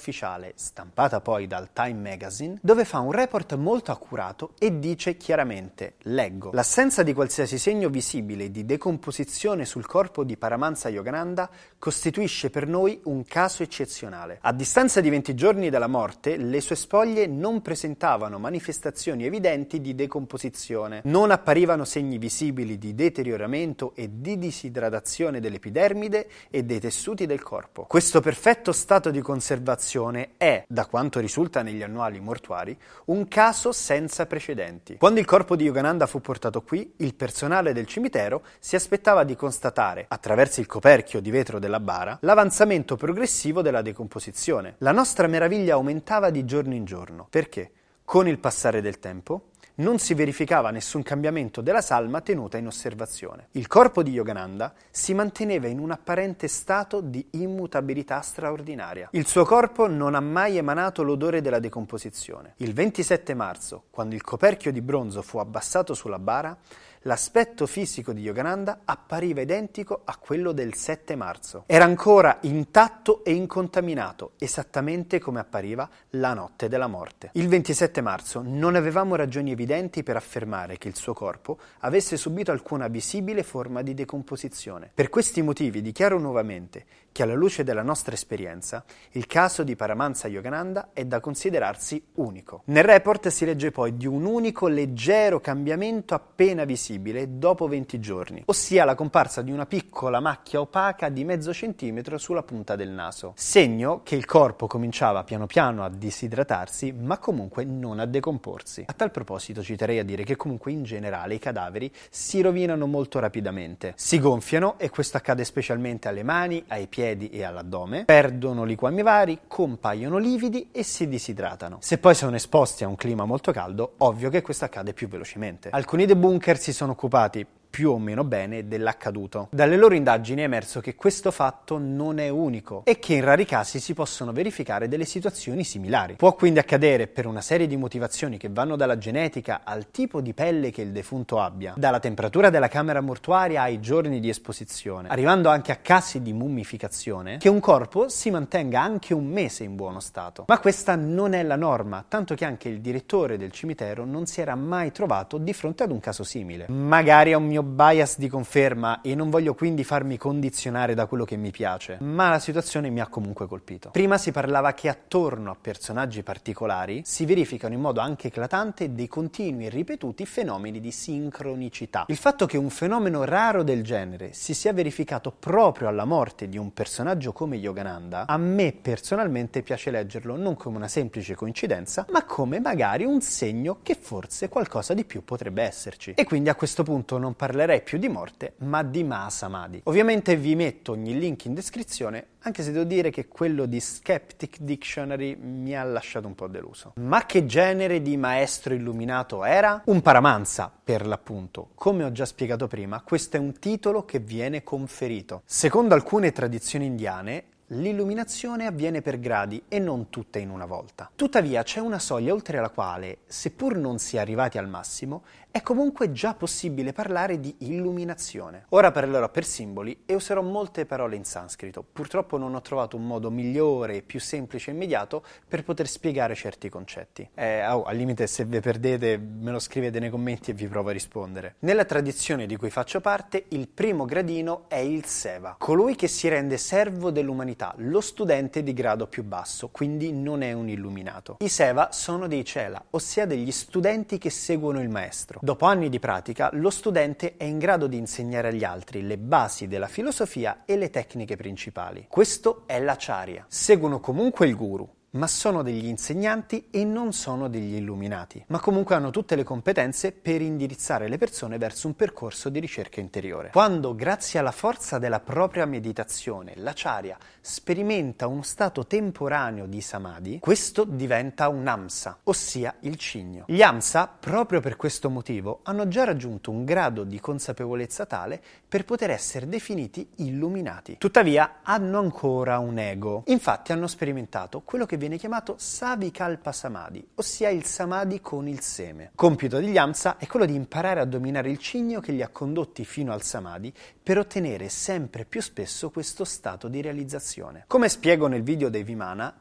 stampata 0.55 1.21
poi 1.21 1.47
dal 1.47 1.73
Time 1.73 2.11
Magazine, 2.11 2.59
dove 2.63 2.85
fa 2.85 2.99
un 3.01 3.13
report 3.13 3.55
molto 3.57 3.93
accurato 3.93 4.55
e 4.59 4.79
dice 4.79 5.17
chiaramente, 5.17 5.95
leggo, 6.03 6.51
l'assenza 6.53 7.03
di 7.03 7.13
qualsiasi 7.13 7.59
segno 7.59 7.89
visibile 7.89 8.51
di 8.51 8.65
decomposizione 8.65 9.65
sul 9.65 9.87
corpo 9.87 10.25
di 10.25 10.37
Paramansa 10.37 10.89
Yogananda 10.89 11.51
costituisce 11.79 12.51
per 12.51 12.67
noi 12.67 13.01
un 13.05 13.25
caso 13.25 13.63
eccezionale. 13.63 14.39
A 14.41 14.53
distanza 14.53 15.01
di 15.01 15.11
20 15.11 15.35
giorni 15.35 15.71
dalla 15.71 15.87
morte, 15.87 16.37
le 16.37 16.61
sue 16.61 16.77
spoglie 16.77 17.27
non 17.27 17.61
presentavano 17.61 18.39
manifestazioni 18.39 19.25
evidenti 19.25 19.81
di 19.81 19.95
decomposizione, 19.95 21.03
non 21.05 21.31
apparivano 21.31 21.85
segni 21.85 22.19
visibili 22.19 22.79
di 22.79 22.95
deterioramento 22.95 23.93
e 23.95 24.09
di 24.11 24.39
disidratazione 24.39 25.41
dell'epidermide 25.41 26.29
e 26.51 26.65
dei 26.65 26.81
tessuti 26.81 27.27
del 27.27 27.43
corpo. 27.43 27.85
Questo 27.85 28.21
perfetto 28.21 28.73
stato 28.73 29.11
di 29.11 29.21
conservazione 29.21 29.81
situazione 29.83 30.31
è, 30.37 30.65
da 30.69 30.87
quanto 30.87 31.19
risulta 31.19 31.63
negli 31.63 31.83
annuali 31.83 32.21
mortuari, 32.21 32.77
un 33.07 33.27
caso 33.27 33.73
senza 33.73 34.27
precedenti. 34.27 34.97
Quando 34.97 35.19
il 35.19 35.27
corpo 35.27 35.57
di 35.57 35.65
Yogananda 35.65 36.07
fu 36.07 36.21
portato 36.21 36.63
qui, 36.63 36.95
il 36.99 37.15
personale 37.15 37.73
del 37.73 37.87
cimitero 37.87 38.43
si 38.61 38.77
aspettava 38.77 39.25
di 39.25 39.35
constatare, 39.35 40.05
attraverso 40.09 40.61
il 40.61 40.67
coperchio 40.67 41.21
di 41.21 41.31
vetro 41.31 41.59
della 41.59 41.81
bara, 41.81 42.19
l'avanzamento 42.23 42.97
progressivo 42.97 43.61
della 43.61 43.83
decomposizione. 43.83 44.77
La 44.79 44.93
nostra 44.93 45.27
meraviglia 45.27 45.75
aumentava 45.75 46.31
di 46.31 46.45
giorno 46.45 46.75
in 46.75 46.85
giorno. 46.85 47.27
Perché? 47.29 47.71
Con 48.05 48.29
il 48.29 48.39
passare 48.39 48.81
del 48.81 48.99
tempo, 48.99 49.49
non 49.83 49.99
si 49.99 50.15
verificava 50.15 50.71
nessun 50.71 51.03
cambiamento 51.03 51.61
della 51.61 51.81
salma 51.81 52.21
tenuta 52.21 52.57
in 52.57 52.69
osservazione. 52.69 53.49
Il 53.53 53.67
corpo 53.67 54.05
di 54.05 54.13
Yogananda 54.13 54.73
si 54.91 55.13
manteneva 55.13 55.67
in 55.67 55.81
un 55.81 55.91
apparente 55.91 56.47
stato 56.47 57.01
di 57.01 57.27
immutabilità 57.33 58.21
straordinaria. 58.21 59.09
Il 59.11 59.27
suo 59.27 59.45
corpo 59.45 59.89
non 59.89 60.15
ha 60.15 60.21
mai 60.21 60.57
emanato 60.57 61.03
l'odore 61.03 61.41
della 61.41 61.59
decomposizione. 61.59 62.55
Il 62.59 62.73
27 62.73 63.35
marzo, 63.35 63.85
quando 63.91 64.15
il 64.15 64.23
coperchio 64.23 64.71
di 64.71 64.81
bronzo 64.81 65.21
fu 65.21 65.39
abbassato 65.39 65.95
sulla 65.95 66.21
bara, 66.21 66.57
l'aspetto 67.03 67.67
fisico 67.67 68.13
di 68.13 68.23
Yogananda 68.23 68.81
appariva 68.85 69.41
identico 69.41 70.03
a 70.05 70.17
quello 70.17 70.53
del 70.53 70.75
7 70.75 71.17
marzo. 71.17 71.65
Era 71.67 71.85
ancora 71.85 72.39
intatto 72.43 73.25
e 73.25 73.33
incontaminato, 73.33 74.33
esattamente 74.39 75.19
come 75.19 75.41
appariva 75.41 75.89
la 76.11 76.35
notte 76.35 76.69
della 76.69 76.87
morte. 76.87 77.31
Il 77.33 77.49
27 77.49 78.01
marzo 78.01 78.43
non 78.45 78.77
avevamo 78.77 79.17
ragioni 79.17 79.51
evidenti 79.51 80.03
per 80.03 80.17
affermare 80.17 80.79
che 80.79 80.89
il 80.89 80.97
suo 80.97 81.13
corpo 81.13 81.59
avesse 81.81 82.17
subito 82.17 82.53
alcuna 82.53 82.89
visibile 82.89 83.43
forma 83.43 83.83
di 83.83 83.95
decomposizione. 83.95 84.91
Per 84.95 85.09
questi 85.09 85.43
motivi 85.43 85.83
dichiaro 85.83 86.19
nuovamente 86.19 86.85
che 87.11 87.23
alla 87.23 87.35
luce 87.35 87.65
della 87.65 87.83
nostra 87.83 88.15
esperienza 88.15 88.85
il 89.13 89.27
caso 89.27 89.65
di 89.65 89.77
Paramansa 89.77 90.29
Yogananda 90.29 90.91
è 90.93 91.05
da 91.05 91.21
considerarsi 91.21 92.03
unico. 92.15 92.63
Nel 92.67 92.85
report 92.85 93.29
si 93.29 93.45
legge 93.45 93.71
poi 93.71 93.97
di 93.97 94.07
un 94.07 94.25
unico 94.25 94.67
leggero 94.67 95.41
cambiamento 95.41 96.15
appena 96.15 96.65
visibile 96.65 96.92
possibile 96.93 97.39
dopo 97.39 97.69
20 97.69 98.01
giorni, 98.01 98.43
ossia 98.47 98.85
la 98.85 98.95
comparsa 98.95 99.41
di 99.41 99.51
una 99.51 99.65
piccola 99.65 100.21
macchia 100.21 100.61
opaca 100.61 101.09
di 101.09 101.25
mezzo 101.25 101.53
centimetro 101.55 102.19
sulla 102.19 102.43
punta 102.43 102.77
del 102.77 102.91
naso, 102.91 103.33
segno 103.35 104.03
che 104.03 104.15
il 104.15 104.27
corpo 104.27 104.67
cominciava 104.67 105.25
piano 105.25 105.47
piano 105.47 105.85
a 105.85 105.89
disidratarsi, 105.89 106.93
ma 106.93 107.19
comunque 107.19 107.65
non 107.65 107.99
a 107.99 108.05
decomporsi. 108.05 108.85
A 108.87 108.93
tal 108.93 109.11
proposito 109.11 109.63
ci 109.63 109.77
terrei 109.77 110.01
a 110.01 110.05
dire 110.05 110.25
che 110.25 110.37
comunque 110.37 110.73
in 110.73 110.83
generale 110.83 111.35
i 111.35 111.39
cadaveri 111.39 111.91
si 112.11 112.43
rovinano 112.43 112.87
molto 112.87 113.19
rapidamente, 113.19 113.95
si 113.97 114.19
gonfiano 114.19 114.79
e 114.79 114.91
questo 114.91 115.17
accade 115.17 115.45
specialmente 115.45 116.09
alle 116.09 116.23
mani, 116.23 116.63
ai 116.69 116.89
piedi 116.89 117.31
e 117.31 117.43
all'addome, 117.43 118.05
perdono 118.05 118.65
liquami 118.65 119.03
vari, 119.03 119.39
compaiono 119.47 120.19
lividi 120.19 120.69
e 120.73 120.83
si 120.83 121.09
disidratano. 121.09 121.79
Se 121.81 121.97
poi 121.97 122.15
sono 122.15 122.37
esposti 122.37 122.85
a 122.85 122.89
un 122.89 122.97
clima 122.97 123.25
molto 123.25 123.51
caldo, 123.51 123.95
ovvio 123.99 124.29
che 124.29 124.43
questo 124.43 124.67
accade 124.67 124.93
più 124.93 125.09
velocemente. 125.09 125.71
Alcuni 125.71 126.05
debunker 126.05 126.59
si 126.59 126.73
sono 126.73 126.82
sono 126.83 126.93
occupati 126.93 127.47
più 127.73 127.91
o 127.91 127.99
meno 127.99 128.23
bene 128.23 128.69
dell'accaduto. 128.69 129.49
Dalle 129.51 129.79
loro 129.79 129.95
indagini 129.95 130.43
è 130.43 130.45
emerso 130.45 130.81
che 130.81 130.95
questo 130.95 131.31
fatto 131.31 131.79
non 131.79 132.19
è 132.19 132.29
unico 132.29 132.83
e 132.85 132.99
che 132.99 133.15
in 133.15 133.25
rari 133.25 133.47
casi 133.47 133.81
si 133.81 133.95
possono 133.95 134.31
verificare 134.31 134.89
delle 134.89 135.07
situazioni 135.07 135.65
similari. 135.65 136.17
Può 136.17 136.35
quindi 136.35 136.59
accadere 136.59 137.07
per 137.07 137.25
una 137.25 137.41
serie 137.41 137.67
di 137.67 137.79
motivazioni 137.79 138.37
che 138.37 138.51
vanno 138.51 138.77
dalla 138.77 138.99
genetica 138.99 139.63
al 139.65 139.91
tipo 139.91 140.21
di 140.21 140.35
pelle 140.35 140.71
che 140.71 140.83
il 140.83 140.93
defunto 140.93 141.41
abbia, 141.41 141.73
dalla 141.75 141.99
temperatura 141.99 142.51
della 142.51 142.69
camera 142.69 143.01
mortuaria 143.01 143.63
ai 143.63 143.81
giorni 143.81 144.21
di 144.21 144.29
esposizione, 144.29 145.09
arrivando 145.09 145.49
anche 145.49 145.73
a 145.73 145.77
casi 145.77 146.21
di 146.21 146.35
mummificazione, 146.35 147.39
che 147.39 147.49
un 147.49 147.61
corpo 147.61 148.11
si 148.11 148.31
mantenga 148.31 148.83
anche 148.83 149.15
un 149.15 149.25
mese 149.25 149.65
in 149.65 149.77
buono 149.77 150.01
stato. 150.01 150.45
Ma 150.47 150.59
questa 150.59 150.95
non 150.95 151.33
è 151.33 151.43
la 151.43 151.57
norma, 151.57 152.05
tanto 152.07 152.35
che 152.35 152.45
anche 152.45 152.69
il 152.69 152.83
direttore 152.83 153.39
del 153.39 153.51
cimitero 153.51 154.05
non 154.05 154.27
si 154.27 154.43
era 154.43 154.55
mai 154.57 154.93
trovato 154.93 155.39
di 155.39 155.55
fronte 155.55 155.85
ad 155.85 155.91
un 155.91 156.01
caso 156.01 156.23
simile. 156.23 156.67
Magari 156.69 157.33
a 157.33 157.39
un 157.39 157.47
mio 157.47 157.61
mio 157.63 157.71
bias 157.71 158.19
di 158.19 158.29
conferma 158.29 159.01
e 159.01 159.15
non 159.15 159.31
voglio 159.31 159.55
quindi 159.55 159.85
farmi 159.85 160.19
condizionare 160.19 160.95
da 160.95 161.07
quello 161.07 161.25
che 161.25 161.37
mi 161.37 161.51
piace, 161.51 161.99
ma 162.01 162.29
la 162.29 162.41
situazione 162.41 162.91
mi 162.91 163.01
ha 163.01 163.07
comunque 163.07 163.47
colpito. 163.47 163.91
Prima 163.91 164.19
si 164.19 164.33
parlava 164.33 164.75
che 164.75 164.89
attorno 164.89 165.51
a 165.53 165.57
personaggi 165.59 166.23
particolari 166.23 167.03
si 167.05 167.25
verificano 167.25 167.75
in 167.75 167.81
modo 167.81 168.01
anche 168.01 168.27
eclatante 168.27 168.93
dei 168.93 169.07
continui 169.07 169.67
e 169.67 169.69
ripetuti 169.69 170.27
fenomeni 170.27 170.81
di 170.81 170.91
sincronicità. 170.91 172.05
Il 172.09 172.17
fatto 172.17 172.47
che 172.47 172.59
un 172.59 172.71
fenomeno 172.71 173.25
raro 173.25 173.63
del 173.63 173.83
genere 173.83 174.33
si 174.33 174.55
sia 174.55 174.73
verificato 174.73 175.31
proprio 175.31 175.89
alla 175.89 176.05
morte 176.05 176.49
di 176.49 176.59
un 176.59 176.73
personaggio 176.73 177.33
come 177.33 177.57
Yogananda, 177.57 178.27
a 178.27 178.37
me 178.37 178.73
personalmente 178.73 179.63
piace 179.63 179.91
leggerlo 179.91 180.37
non 180.37 180.57
come 180.57 180.77
una 180.77 180.89
semplice 180.89 181.35
coincidenza, 181.35 182.07
ma 182.11 182.25
come 182.25 182.59
magari 182.61 183.05
un 183.05 183.21
segno 183.21 183.79
che 183.83 183.95
forse 183.95 184.49
qualcosa 184.49 184.95
di 184.95 185.05
più 185.05 185.25
potrebbe 185.25 185.63
esserci. 185.63 186.15
E 186.17 186.25
quindi 186.25 186.49
a 186.49 186.55
questo 186.55 186.83
punto 186.83 187.19
non 187.19 187.35
parliamo 187.35 187.52
parlerei 187.53 187.83
più 187.83 187.99
di 187.99 188.09
morte, 188.09 188.55
ma 188.59 188.83
di 188.83 189.05
Mahasamadhi. 189.05 189.83
Ovviamente 189.85 190.37
vi 190.37 190.55
metto 190.55 190.93
ogni 190.93 191.19
link 191.19 191.45
in 191.45 191.53
descrizione, 191.53 192.29
anche 192.41 192.63
se 192.63 192.73
devo 192.73 192.85
dire 192.85 193.11
che 193.11 193.29
quello 193.29 193.67
di 193.67 193.79
Skeptic 193.79 194.61
Dictionary 194.61 195.37
mi 195.37 195.77
ha 195.77 195.85
lasciato 195.85 196.27
un 196.27 196.35
po' 196.35 196.47
deluso. 196.47 196.95
Ma 196.97 197.27
che 197.27 197.45
genere 197.45 198.01
di 198.01 198.17
maestro 198.17 198.73
illuminato 198.73 199.45
era? 199.45 199.83
Un 199.85 200.01
paramansa, 200.01 200.73
per 200.83 201.07
l'appunto. 201.07 201.73
Come 201.75 202.05
ho 202.05 202.11
già 202.11 202.25
spiegato 202.25 202.67
prima, 202.69 203.03
questo 203.03 203.37
è 203.37 203.41
un 203.41 203.53
titolo 203.59 204.07
che 204.07 204.19
viene 204.19 204.63
conferito. 204.63 205.43
Secondo 205.45 205.93
alcune 205.93 206.33
tradizioni 206.33 206.87
indiane, 206.87 207.51
L'illuminazione 207.75 208.67
avviene 208.67 209.01
per 209.01 209.19
gradi 209.19 209.63
e 209.67 209.79
non 209.79 210.11
tutte 210.11 210.39
in 210.39 210.51
una 210.51 210.67
volta. 210.67 211.11
Tuttavia 211.15 211.63
c'è 211.63 211.81
una 211.81 211.99
soglia 211.99 212.35
oltre 212.35 212.61
la 212.61 212.69
quale, 212.69 213.21
seppur 213.25 213.77
non 213.77 213.99
si 213.99 214.19
è 214.19 214.21
arrivati 214.21 214.59
al 214.59 214.69
massimo, 214.69 215.23
è 215.53 215.61
comunque 215.61 216.13
già 216.13 216.33
possibile 216.33 216.95
parlare 216.95 217.39
di 217.39 217.55
illuminazione. 217.59 218.65
Ora 218.71 218.91
parlerò 218.91 219.29
per 219.29 219.45
simboli 219.45 220.05
e 220.07 220.15
userò 220.15 220.41
molte 220.41 220.87
parole 220.87 221.15
in 221.15 221.25
sanscrito. 221.25 221.85
Purtroppo 221.85 222.39
non 222.39 222.55
ho 222.55 222.63
trovato 222.63 222.97
un 222.97 223.07
modo 223.07 223.31
migliore 223.31 224.01
più 224.01 224.19
semplice 224.19 224.71
e 224.71 224.75
immediato 224.75 225.23
per 225.47 225.63
poter 225.63 225.87
spiegare 225.87 226.35
certi 226.35 226.71
concetti. 226.71 227.29
Eh, 227.35 227.67
oh, 227.67 227.83
al 227.83 227.97
limite 227.97 228.27
se 228.27 228.47
vi 228.47 228.61
perdete 228.61 229.19
me 229.19 229.51
lo 229.51 229.59
scrivete 229.59 229.99
nei 229.99 230.09
commenti 230.09 230.51
e 230.51 230.55
vi 230.55 230.67
provo 230.69 230.89
a 230.89 230.93
rispondere. 230.93 231.57
Nella 231.61 231.85
tradizione 231.85 232.47
di 232.47 232.57
cui 232.57 232.71
faccio 232.71 233.03
parte, 233.03 233.45
il 233.49 233.69
primo 233.69 234.07
gradino 234.07 234.65
è 234.69 234.77
il 234.77 235.05
Seva, 235.05 235.57
colui 235.59 235.97
che 235.97 236.09
si 236.09 236.29
rende 236.29 236.57
servo 236.57 237.11
dell'umanità, 237.11 237.75
lo 237.77 238.01
studente 238.01 238.63
di 238.63 238.73
grado 238.73 239.07
più 239.07 239.23
basso, 239.23 239.69
quindi 239.69 240.13
non 240.13 240.43
è 240.43 240.53
un 240.53 240.71
illuminato. 240.71 241.37
I 241.41 241.49
Seva 241.49 241.93
sono 241.93 242.27
dei 242.27 242.43
Cela, 242.43 242.83
ossia 242.91 243.27
degli 243.27 243.51
studenti 243.51 244.17
che 244.17 244.31
seguono 244.31 244.81
il 244.81 244.89
maestro. 244.89 245.41
Dopo 245.45 245.67
anni 245.67 245.89
di 245.89 245.99
pratica, 245.99 246.51
lo 246.53 246.71
studente 246.71 247.37
è 247.37 247.43
in 247.43 247.59
grado 247.59 247.89
di 247.89 247.97
insegnare 247.97 248.51
agli 248.51 248.63
altri 248.63 249.03
le 249.03 249.19
basi 249.19 249.67
della 249.67 249.89
filosofia 249.89 250.63
e 250.65 250.77
le 250.77 250.89
tecniche 250.89 251.35
principali. 251.35 252.07
Questo 252.09 252.63
è 252.65 252.79
l'acciaria. 252.79 253.45
Seguono 253.49 253.99
comunque 253.99 254.47
il 254.47 254.55
guru, 254.55 254.89
ma 255.13 255.27
sono 255.27 255.63
degli 255.63 255.87
insegnanti 255.87 256.69
e 256.71 256.85
non 256.85 257.13
sono 257.13 257.49
degli 257.49 257.75
illuminati, 257.75 258.43
ma 258.49 258.61
comunque 258.61 258.95
hanno 258.95 259.11
tutte 259.11 259.37
le 259.37 259.45
competenze 259.45 260.13
per 260.13 260.41
indirizzare 260.41 261.09
le 261.09 261.19
persone 261.19 261.59
verso 261.59 261.87
un 261.87 261.95
percorso 261.95 262.49
di 262.49 262.61
ricerca 262.61 263.01
interiore. 263.01 263.51
Quando, 263.51 263.95
grazie 263.95 264.39
alla 264.39 264.53
forza 264.53 264.99
della 264.99 265.21
propria 265.21 265.67
meditazione, 265.67 266.55
l'acciaria 266.57 267.19
sperimenta 267.41 268.27
uno 268.27 268.43
stato 268.43 268.87
temporaneo 268.87 269.67
di 269.67 269.83
samadhi, 269.83 270.39
questo 270.39 270.85
diventa 270.85 271.49
un 271.49 271.67
amsa, 271.67 272.19
ossia 272.25 272.77
il 272.81 272.97
cigno. 272.97 273.45
Gli 273.49 273.61
amsa, 273.61 274.07
proprio 274.07 274.61
per 274.61 274.77
questo 274.77 275.11
motivo, 275.11 275.61
hanno 275.65 275.89
già 275.89 276.05
raggiunto 276.05 276.51
un 276.51 276.65
grado 276.65 277.05
di 277.05 277.21
consapevolezza 277.21 278.07
tale 278.07 278.41
per 278.67 278.87
poter 278.87 279.11
essere 279.11 279.47
definiti 279.47 280.09
illuminati. 280.17 280.97
Tuttavia, 280.97 281.59
hanno 281.63 281.99
ancora 281.99 282.59
un 282.59 282.79
ego. 282.79 283.25
Infatti 283.27 283.73
hanno 283.73 283.87
sperimentato 283.87 284.63
quello 284.65 284.87
che 284.87 285.01
viene 285.03 285.19
chiamato 285.19 285.57
Savikalpa 285.59 286.53
Samadhi, 286.53 287.05
ossia 287.17 287.49
il 287.49 287.65
Samadhi 287.65 288.21
con 288.21 288.47
il 288.47 288.61
seme. 288.61 289.11
Compito 289.17 289.59
degli 289.59 289.77
Amsa 289.77 290.17
è 290.17 290.29
quello 290.29 290.47
di 290.47 290.55
imparare 290.55 291.01
a 291.01 291.05
dominare 291.05 291.51
il 291.51 291.59
cigno 291.59 291.99
che 291.99 292.13
li 292.13 292.23
ha 292.23 292.29
condotti 292.29 292.85
fino 292.85 293.13
al 293.13 293.23
Samadhi 293.23 293.75
per 294.01 294.19
ottenere 294.19 294.69
sempre 294.69 295.25
più 295.25 295.43
spesso 295.43 295.91
questo 295.91 296.23
stato 296.23 296.69
di 296.69 296.81
realizzazione. 296.81 297.65
Come 297.67 297.89
spiego 297.89 298.29
nel 298.29 298.45
video 298.45 298.69
dei 298.69 298.85
Vimana, 298.85 299.35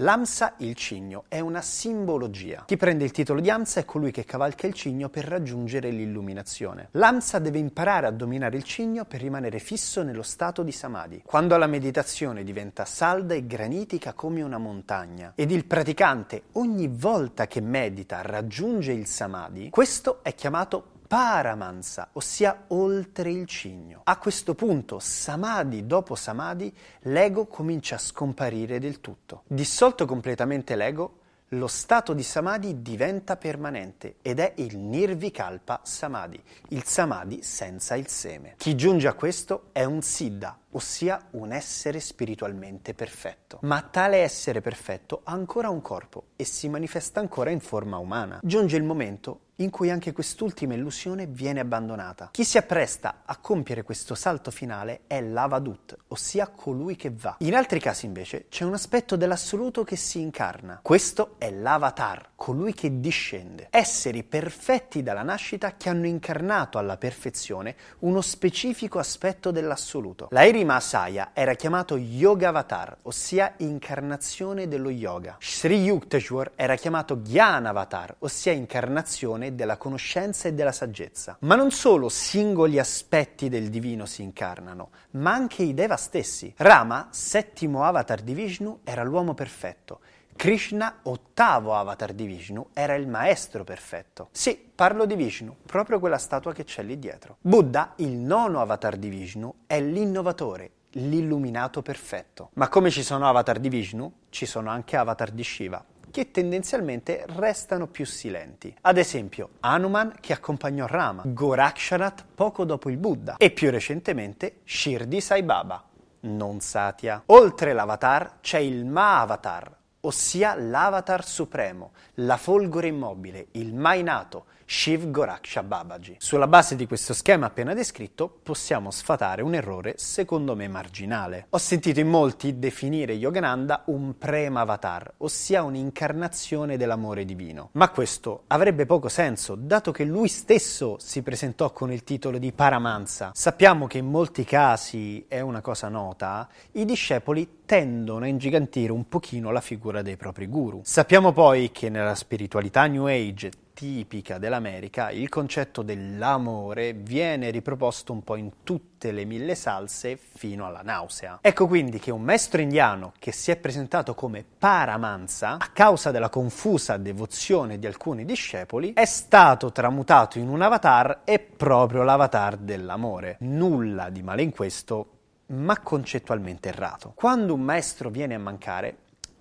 L'Amsa, 0.00 0.54
il 0.58 0.76
cigno, 0.76 1.24
è 1.26 1.40
una 1.40 1.60
simbologia. 1.60 2.62
Chi 2.66 2.76
prende 2.76 3.02
il 3.02 3.10
titolo 3.10 3.40
di 3.40 3.50
Amsa 3.50 3.80
è 3.80 3.84
colui 3.84 4.12
che 4.12 4.24
cavalca 4.24 4.68
il 4.68 4.72
cigno 4.72 5.08
per 5.08 5.24
raggiungere 5.24 5.90
l'illuminazione. 5.90 6.90
L'Amsa 6.92 7.40
deve 7.40 7.58
imparare 7.58 8.06
a 8.06 8.12
dominare 8.12 8.56
il 8.56 8.62
cigno 8.62 9.06
per 9.06 9.20
rimanere 9.20 9.58
fisso 9.58 10.04
nello 10.04 10.22
stato 10.22 10.62
di 10.62 10.70
Samadhi, 10.70 11.22
quando 11.26 11.56
la 11.56 11.66
meditazione 11.66 12.44
diventa 12.44 12.84
salda 12.84 13.34
e 13.34 13.44
granitica 13.44 14.12
come 14.12 14.40
una 14.42 14.58
montagna, 14.58 15.32
ed 15.34 15.50
il 15.50 15.64
praticante 15.64 16.44
ogni 16.52 16.86
volta 16.86 17.48
che 17.48 17.60
medita 17.60 18.22
raggiunge 18.22 18.92
il 18.92 19.06
Samadhi, 19.06 19.68
questo 19.68 20.20
è 20.22 20.32
chiamato 20.32 20.97
Paramansa, 21.08 22.10
ossia 22.12 22.64
oltre 22.66 23.30
il 23.30 23.46
cigno. 23.46 24.02
A 24.04 24.18
questo 24.18 24.54
punto, 24.54 24.98
samadhi 24.98 25.86
dopo 25.86 26.14
samadhi, 26.14 26.70
l'ego 27.04 27.46
comincia 27.46 27.94
a 27.94 27.98
scomparire 27.98 28.78
del 28.78 29.00
tutto. 29.00 29.44
Dissolto 29.46 30.04
completamente 30.04 30.76
l'ego, 30.76 31.20
lo 31.52 31.66
stato 31.66 32.12
di 32.12 32.22
samadhi 32.22 32.82
diventa 32.82 33.38
permanente 33.38 34.16
ed 34.20 34.38
è 34.38 34.52
il 34.56 34.76
nirvikalpa 34.76 35.80
samadhi, 35.82 36.38
il 36.68 36.84
samadhi 36.84 37.42
senza 37.42 37.94
il 37.94 38.08
seme. 38.08 38.56
Chi 38.58 38.74
giunge 38.74 39.08
a 39.08 39.14
questo 39.14 39.70
è 39.72 39.84
un 39.84 40.02
siddha, 40.02 40.58
ossia 40.72 41.28
un 41.30 41.52
essere 41.52 42.00
spiritualmente 42.00 42.92
perfetto. 42.92 43.60
Ma 43.62 43.80
tale 43.80 44.18
essere 44.18 44.60
perfetto 44.60 45.22
ha 45.24 45.32
ancora 45.32 45.70
un 45.70 45.80
corpo 45.80 46.24
e 46.36 46.44
si 46.44 46.68
manifesta 46.68 47.18
ancora 47.18 47.48
in 47.48 47.60
forma 47.60 47.96
umana. 47.96 48.40
Giunge 48.42 48.76
il 48.76 48.84
momento 48.84 49.40
in 49.60 49.70
cui 49.70 49.90
anche 49.90 50.12
quest'ultima 50.12 50.74
illusione 50.74 51.26
viene 51.26 51.60
abbandonata. 51.60 52.28
Chi 52.30 52.44
si 52.44 52.58
appresta 52.58 53.22
a 53.24 53.36
compiere 53.36 53.82
questo 53.82 54.14
salto 54.14 54.50
finale 54.50 55.00
è 55.06 55.20
l'avadut, 55.20 55.96
ossia 56.08 56.48
colui 56.48 56.96
che 56.96 57.10
va. 57.10 57.36
In 57.40 57.54
altri 57.54 57.80
casi 57.80 58.06
invece 58.06 58.46
c'è 58.48 58.64
un 58.64 58.74
aspetto 58.74 59.16
dell'assoluto 59.16 59.82
che 59.84 59.96
si 59.96 60.20
incarna. 60.20 60.78
Questo 60.82 61.34
è 61.38 61.50
l'avatar, 61.50 62.30
colui 62.36 62.72
che 62.72 63.00
discende. 63.00 63.66
Esseri 63.70 64.22
perfetti 64.22 65.02
dalla 65.02 65.22
nascita 65.22 65.76
che 65.76 65.88
hanno 65.88 66.06
incarnato 66.06 66.78
alla 66.78 66.96
perfezione 66.96 67.74
uno 68.00 68.20
specifico 68.20 69.00
aspetto 69.00 69.50
dell'assoluto. 69.50 70.28
L'airi 70.30 70.64
Mahasaya 70.64 71.30
era 71.32 71.54
chiamato 71.54 71.96
Yoga 71.96 72.48
Avatar, 72.48 72.96
ossia 73.02 73.54
incarnazione 73.58 74.68
dello 74.68 74.90
yoga. 74.90 75.36
Sri 75.40 75.82
Yukteswar 75.82 76.52
era 76.54 76.76
chiamato 76.76 77.16
Jnana 77.16 77.70
Avatar, 77.70 78.14
ossia 78.20 78.52
incarnazione 78.52 79.47
della 79.54 79.76
conoscenza 79.76 80.48
e 80.48 80.54
della 80.54 80.72
saggezza. 80.72 81.36
Ma 81.40 81.54
non 81.54 81.70
solo 81.70 82.08
singoli 82.08 82.78
aspetti 82.78 83.48
del 83.48 83.68
divino 83.68 84.06
si 84.06 84.22
incarnano, 84.22 84.90
ma 85.12 85.32
anche 85.32 85.62
i 85.62 85.74
Deva 85.74 85.96
stessi. 85.96 86.52
Rama, 86.56 87.08
settimo 87.10 87.84
avatar 87.84 88.20
di 88.20 88.34
Vishnu, 88.34 88.80
era 88.84 89.02
l'uomo 89.02 89.34
perfetto. 89.34 90.00
Krishna, 90.38 91.00
ottavo 91.02 91.74
avatar 91.74 92.12
di 92.12 92.24
Vishnu, 92.24 92.68
era 92.72 92.94
il 92.94 93.08
maestro 93.08 93.64
perfetto. 93.64 94.28
Sì, 94.30 94.56
parlo 94.72 95.04
di 95.04 95.16
Vishnu, 95.16 95.56
proprio 95.66 95.98
quella 95.98 96.16
statua 96.16 96.52
che 96.52 96.62
c'è 96.62 96.84
lì 96.84 96.96
dietro. 96.98 97.38
Buddha, 97.40 97.94
il 97.96 98.12
nono 98.12 98.60
avatar 98.60 98.96
di 98.96 99.08
Vishnu, 99.08 99.52
è 99.66 99.80
l'innovatore, 99.80 100.70
l'illuminato 100.92 101.82
perfetto. 101.82 102.50
Ma 102.54 102.68
come 102.68 102.90
ci 102.90 103.02
sono 103.02 103.28
avatar 103.28 103.58
di 103.58 103.68
Vishnu, 103.68 104.12
ci 104.30 104.46
sono 104.46 104.70
anche 104.70 104.96
avatar 104.96 105.30
di 105.30 105.42
Shiva 105.42 105.84
che 106.10 106.30
tendenzialmente 106.30 107.24
restano 107.28 107.86
più 107.86 108.04
silenti. 108.04 108.74
Ad 108.82 108.98
esempio, 108.98 109.50
Hanuman 109.60 110.14
che 110.20 110.32
accompagnò 110.32 110.86
Rama, 110.86 111.22
Gorakshanath 111.24 112.24
poco 112.34 112.64
dopo 112.64 112.90
il 112.90 112.96
Buddha 112.96 113.36
e 113.36 113.50
più 113.50 113.70
recentemente 113.70 114.60
Shirdi 114.64 115.20
Sai 115.20 115.42
Baba, 115.42 115.82
non 116.20 116.60
Satya. 116.60 117.22
Oltre 117.26 117.72
l'avatar 117.72 118.38
c'è 118.40 118.58
il 118.58 118.84
Mahavatar, 118.84 119.76
ossia 120.00 120.54
l'avatar 120.54 121.24
supremo, 121.24 121.92
la 122.14 122.36
folgore 122.36 122.88
immobile, 122.88 123.48
il 123.52 123.74
mai 123.74 124.02
nato, 124.02 124.46
Shiv 124.70 125.10
Goraksha 125.10 125.62
Babaji. 125.62 126.16
Sulla 126.18 126.46
base 126.46 126.76
di 126.76 126.86
questo 126.86 127.14
schema 127.14 127.46
appena 127.46 127.72
descritto 127.72 128.28
possiamo 128.42 128.90
sfatare 128.90 129.40
un 129.40 129.54
errore 129.54 129.94
secondo 129.96 130.54
me 130.54 130.68
marginale. 130.68 131.46
Ho 131.48 131.56
sentito 131.56 132.00
in 132.00 132.08
molti 132.08 132.58
definire 132.58 133.14
Yogananda 133.14 133.84
un 133.86 134.18
prema 134.18 134.60
avatar, 134.60 135.14
ossia 135.16 135.62
un'incarnazione 135.62 136.76
dell'amore 136.76 137.24
divino. 137.24 137.70
Ma 137.72 137.88
questo 137.88 138.42
avrebbe 138.48 138.84
poco 138.84 139.08
senso, 139.08 139.54
dato 139.54 139.90
che 139.90 140.04
lui 140.04 140.28
stesso 140.28 140.96
si 140.98 141.22
presentò 141.22 141.72
con 141.72 141.90
il 141.90 142.04
titolo 142.04 142.36
di 142.36 142.52
Paramansa. 142.52 143.30
Sappiamo 143.32 143.86
che 143.86 143.96
in 143.96 144.10
molti 144.10 144.44
casi, 144.44 145.24
è 145.28 145.40
una 145.40 145.62
cosa 145.62 145.88
nota, 145.88 146.46
i 146.72 146.84
discepoli 146.84 147.62
tendono 147.64 148.26
a 148.26 148.28
ingigantire 148.28 148.92
un 148.92 149.08
pochino 149.08 149.50
la 149.50 149.62
figura 149.62 150.02
dei 150.02 150.18
propri 150.18 150.46
guru. 150.46 150.82
Sappiamo 150.84 151.32
poi 151.32 151.70
che 151.70 151.88
nella 151.88 152.14
spiritualità 152.14 152.86
New 152.86 153.06
Age 153.06 153.50
tipica 153.78 154.38
dell'America, 154.38 155.12
il 155.12 155.28
concetto 155.28 155.82
dell'amore 155.82 156.94
viene 156.94 157.50
riproposto 157.50 158.12
un 158.12 158.24
po' 158.24 158.34
in 158.34 158.64
tutte 158.64 159.12
le 159.12 159.24
mille 159.24 159.54
salse 159.54 160.16
fino 160.16 160.66
alla 160.66 160.82
nausea. 160.82 161.38
Ecco 161.40 161.68
quindi 161.68 162.00
che 162.00 162.10
un 162.10 162.22
maestro 162.22 162.60
indiano 162.60 163.12
che 163.20 163.30
si 163.30 163.52
è 163.52 163.56
presentato 163.56 164.16
come 164.16 164.44
Paramansa, 164.58 165.58
a 165.60 165.70
causa 165.72 166.10
della 166.10 166.28
confusa 166.28 166.96
devozione 166.96 167.78
di 167.78 167.86
alcuni 167.86 168.24
discepoli, 168.24 168.94
è 168.94 169.04
stato 169.04 169.70
tramutato 169.70 170.40
in 170.40 170.48
un 170.48 170.60
avatar 170.60 171.20
e 171.22 171.38
proprio 171.38 172.02
l'avatar 172.02 172.56
dell'amore. 172.56 173.36
Nulla 173.42 174.10
di 174.10 174.24
male 174.24 174.42
in 174.42 174.50
questo, 174.50 175.10
ma 175.46 175.78
concettualmente 175.78 176.70
errato. 176.70 177.12
Quando 177.14 177.54
un 177.54 177.60
maestro 177.60 178.10
viene 178.10 178.34
a 178.34 178.40
mancare, 178.40 178.96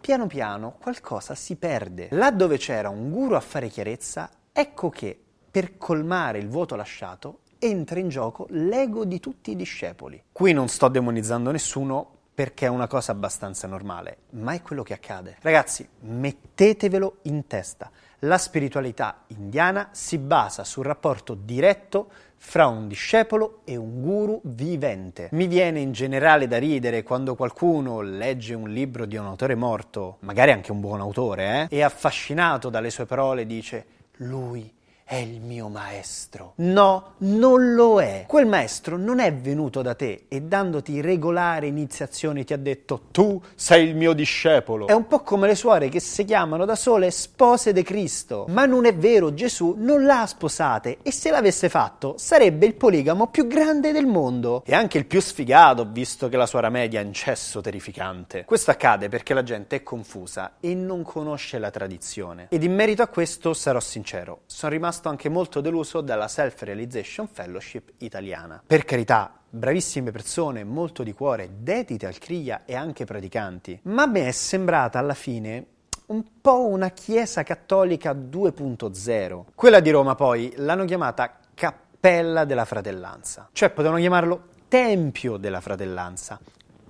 piano 0.07 0.27
piano 0.27 0.77
qualcosa 0.79 1.35
si 1.35 1.57
perde. 1.57 2.07
Là 2.11 2.31
dove 2.31 2.55
c'era 2.55 2.87
un 2.87 3.11
guru 3.11 3.35
a 3.35 3.41
fare 3.41 3.67
chiarezza, 3.67 4.29
ecco 4.53 4.89
che 4.89 5.21
per 5.51 5.77
colmare 5.77 6.37
il 6.37 6.47
vuoto 6.47 6.77
lasciato 6.77 7.39
entra 7.59 7.99
in 7.99 8.07
gioco 8.07 8.45
l'ego 8.51 9.03
di 9.03 9.19
tutti 9.19 9.51
i 9.51 9.57
discepoli. 9.57 10.23
Qui 10.31 10.53
non 10.53 10.69
sto 10.69 10.87
demonizzando 10.87 11.51
nessuno 11.51 12.09
perché 12.33 12.67
è 12.67 12.69
una 12.69 12.87
cosa 12.87 13.11
abbastanza 13.11 13.67
normale, 13.67 14.19
ma 14.29 14.53
è 14.53 14.61
quello 14.61 14.81
che 14.81 14.93
accade. 14.93 15.39
Ragazzi, 15.41 15.85
mettetevelo 15.99 17.17
in 17.23 17.45
testa. 17.45 17.91
La 18.19 18.37
spiritualità 18.37 19.23
indiana 19.27 19.89
si 19.91 20.17
basa 20.19 20.63
sul 20.63 20.85
rapporto 20.85 21.33
diretto 21.33 22.11
fra 22.37 22.67
un 22.67 22.87
discepolo 22.87 23.61
e 23.65 23.75
un 23.75 24.01
guru 24.01 24.39
vivente. 24.43 25.29
Mi 25.31 25.47
viene 25.47 25.79
in 25.79 25.91
generale 25.91 26.47
da 26.47 26.57
ridere 26.57 27.03
quando 27.03 27.35
qualcuno 27.35 28.01
legge 28.01 28.53
un 28.53 28.69
libro 28.69 29.05
di 29.05 29.17
un 29.17 29.25
autore 29.25 29.55
morto, 29.55 30.17
magari 30.21 30.51
anche 30.51 30.71
un 30.71 30.79
buon 30.79 31.01
autore, 31.01 31.67
eh, 31.69 31.77
e 31.77 31.81
affascinato 31.81 32.69
dalle 32.69 32.89
sue 32.89 33.05
parole 33.05 33.45
dice 33.45 33.85
lui 34.17 34.73
è 35.07 35.15
il 35.15 35.39
mio 35.39 35.69
maestro. 35.69 36.51
No, 36.55 37.13
non 37.19 37.73
lo 37.75 38.01
è. 38.01 38.25
Quel 38.27 38.45
maestro 38.45 38.97
non 38.97 39.19
è 39.19 39.33
venuto 39.33 39.81
da 39.81 39.95
te 39.95 40.25
e 40.27 40.41
dandoti 40.41 40.99
regolare 40.99 41.67
iniziazioni 41.67 42.43
ti 42.43 42.51
ha 42.51 42.57
detto 42.57 43.03
tu 43.11 43.41
sei 43.55 43.87
il 43.87 43.95
mio 43.95 44.11
discepolo. 44.11 44.87
È 44.87 44.91
un 44.91 45.07
po' 45.07 45.21
come 45.21 45.47
le 45.47 45.55
suore 45.55 45.87
che 45.87 46.01
si 46.01 46.25
chiamano 46.25 46.65
da 46.65 46.75
sole 46.75 47.09
spose 47.11 47.71
di 47.71 47.83
Cristo. 47.83 48.47
Ma 48.49 48.65
non 48.65 48.85
è 48.85 48.93
vero, 48.93 49.33
Gesù 49.33 49.75
non 49.77 50.03
l'ha 50.03 50.25
sposate 50.27 50.97
e 51.01 51.13
se 51.13 51.31
l'avesse 51.31 51.69
fatto 51.69 52.15
sarebbe 52.17 52.65
il 52.65 52.75
poligamo 52.75 53.27
più 53.27 53.47
grande 53.47 53.93
del 53.93 54.07
mondo 54.07 54.61
e 54.65 54.75
anche 54.75 54.97
il 54.97 55.05
più 55.05 55.21
sfigato 55.21 55.87
visto 55.89 56.27
che 56.27 56.35
la 56.35 56.45
suora 56.45 56.67
media 56.67 56.99
è 56.99 57.05
un 57.05 57.13
cesso 57.13 57.61
terrificante. 57.61 58.43
Questo 58.43 58.71
accade 58.71 59.07
perché 59.07 59.33
la 59.33 59.43
gente 59.43 59.77
è 59.77 59.83
confusa 59.83 60.55
e 60.59 60.75
non 60.75 61.03
conosce 61.03 61.59
la 61.59 61.71
tradizione. 61.71 62.47
Ed 62.49 62.63
in 62.63 62.75
merito 62.75 63.03
a 63.03 63.07
questo 63.07 63.53
sarò 63.53 63.79
sincero, 63.79 64.41
sono 64.47 64.73
rimasto 64.73 64.95
rimasto 64.97 65.09
anche 65.09 65.29
molto 65.29 65.61
deluso 65.61 66.01
dalla 66.01 66.27
Self-Realization 66.27 67.27
Fellowship 67.27 67.91
italiana. 67.99 68.61
Per 68.65 68.83
carità, 68.83 69.31
bravissime 69.47 70.11
persone, 70.11 70.63
molto 70.63 71.03
di 71.03 71.13
cuore, 71.13 71.49
dedite 71.59 72.07
al 72.07 72.17
CRIA 72.17 72.63
e 72.65 72.75
anche 72.75 73.05
praticanti, 73.05 73.79
ma 73.83 74.03
a 74.03 74.07
me 74.07 74.27
è 74.27 74.31
sembrata 74.31 74.97
alla 74.97 75.13
fine 75.13 75.65
un 76.07 76.23
po' 76.41 76.65
una 76.65 76.89
chiesa 76.89 77.43
cattolica 77.43 78.13
2.0. 78.13 79.43
Quella 79.53 79.79
di 79.79 79.91
Roma 79.91 80.15
poi 80.15 80.53
l'hanno 80.55 80.85
chiamata 80.85 81.39
Cappella 81.53 82.45
della 82.45 82.65
Fratellanza, 82.65 83.49
cioè 83.51 83.69
potevano 83.69 83.99
chiamarlo 83.99 84.55
Tempio 84.67 85.37
della 85.37 85.61
Fratellanza, 85.61 86.39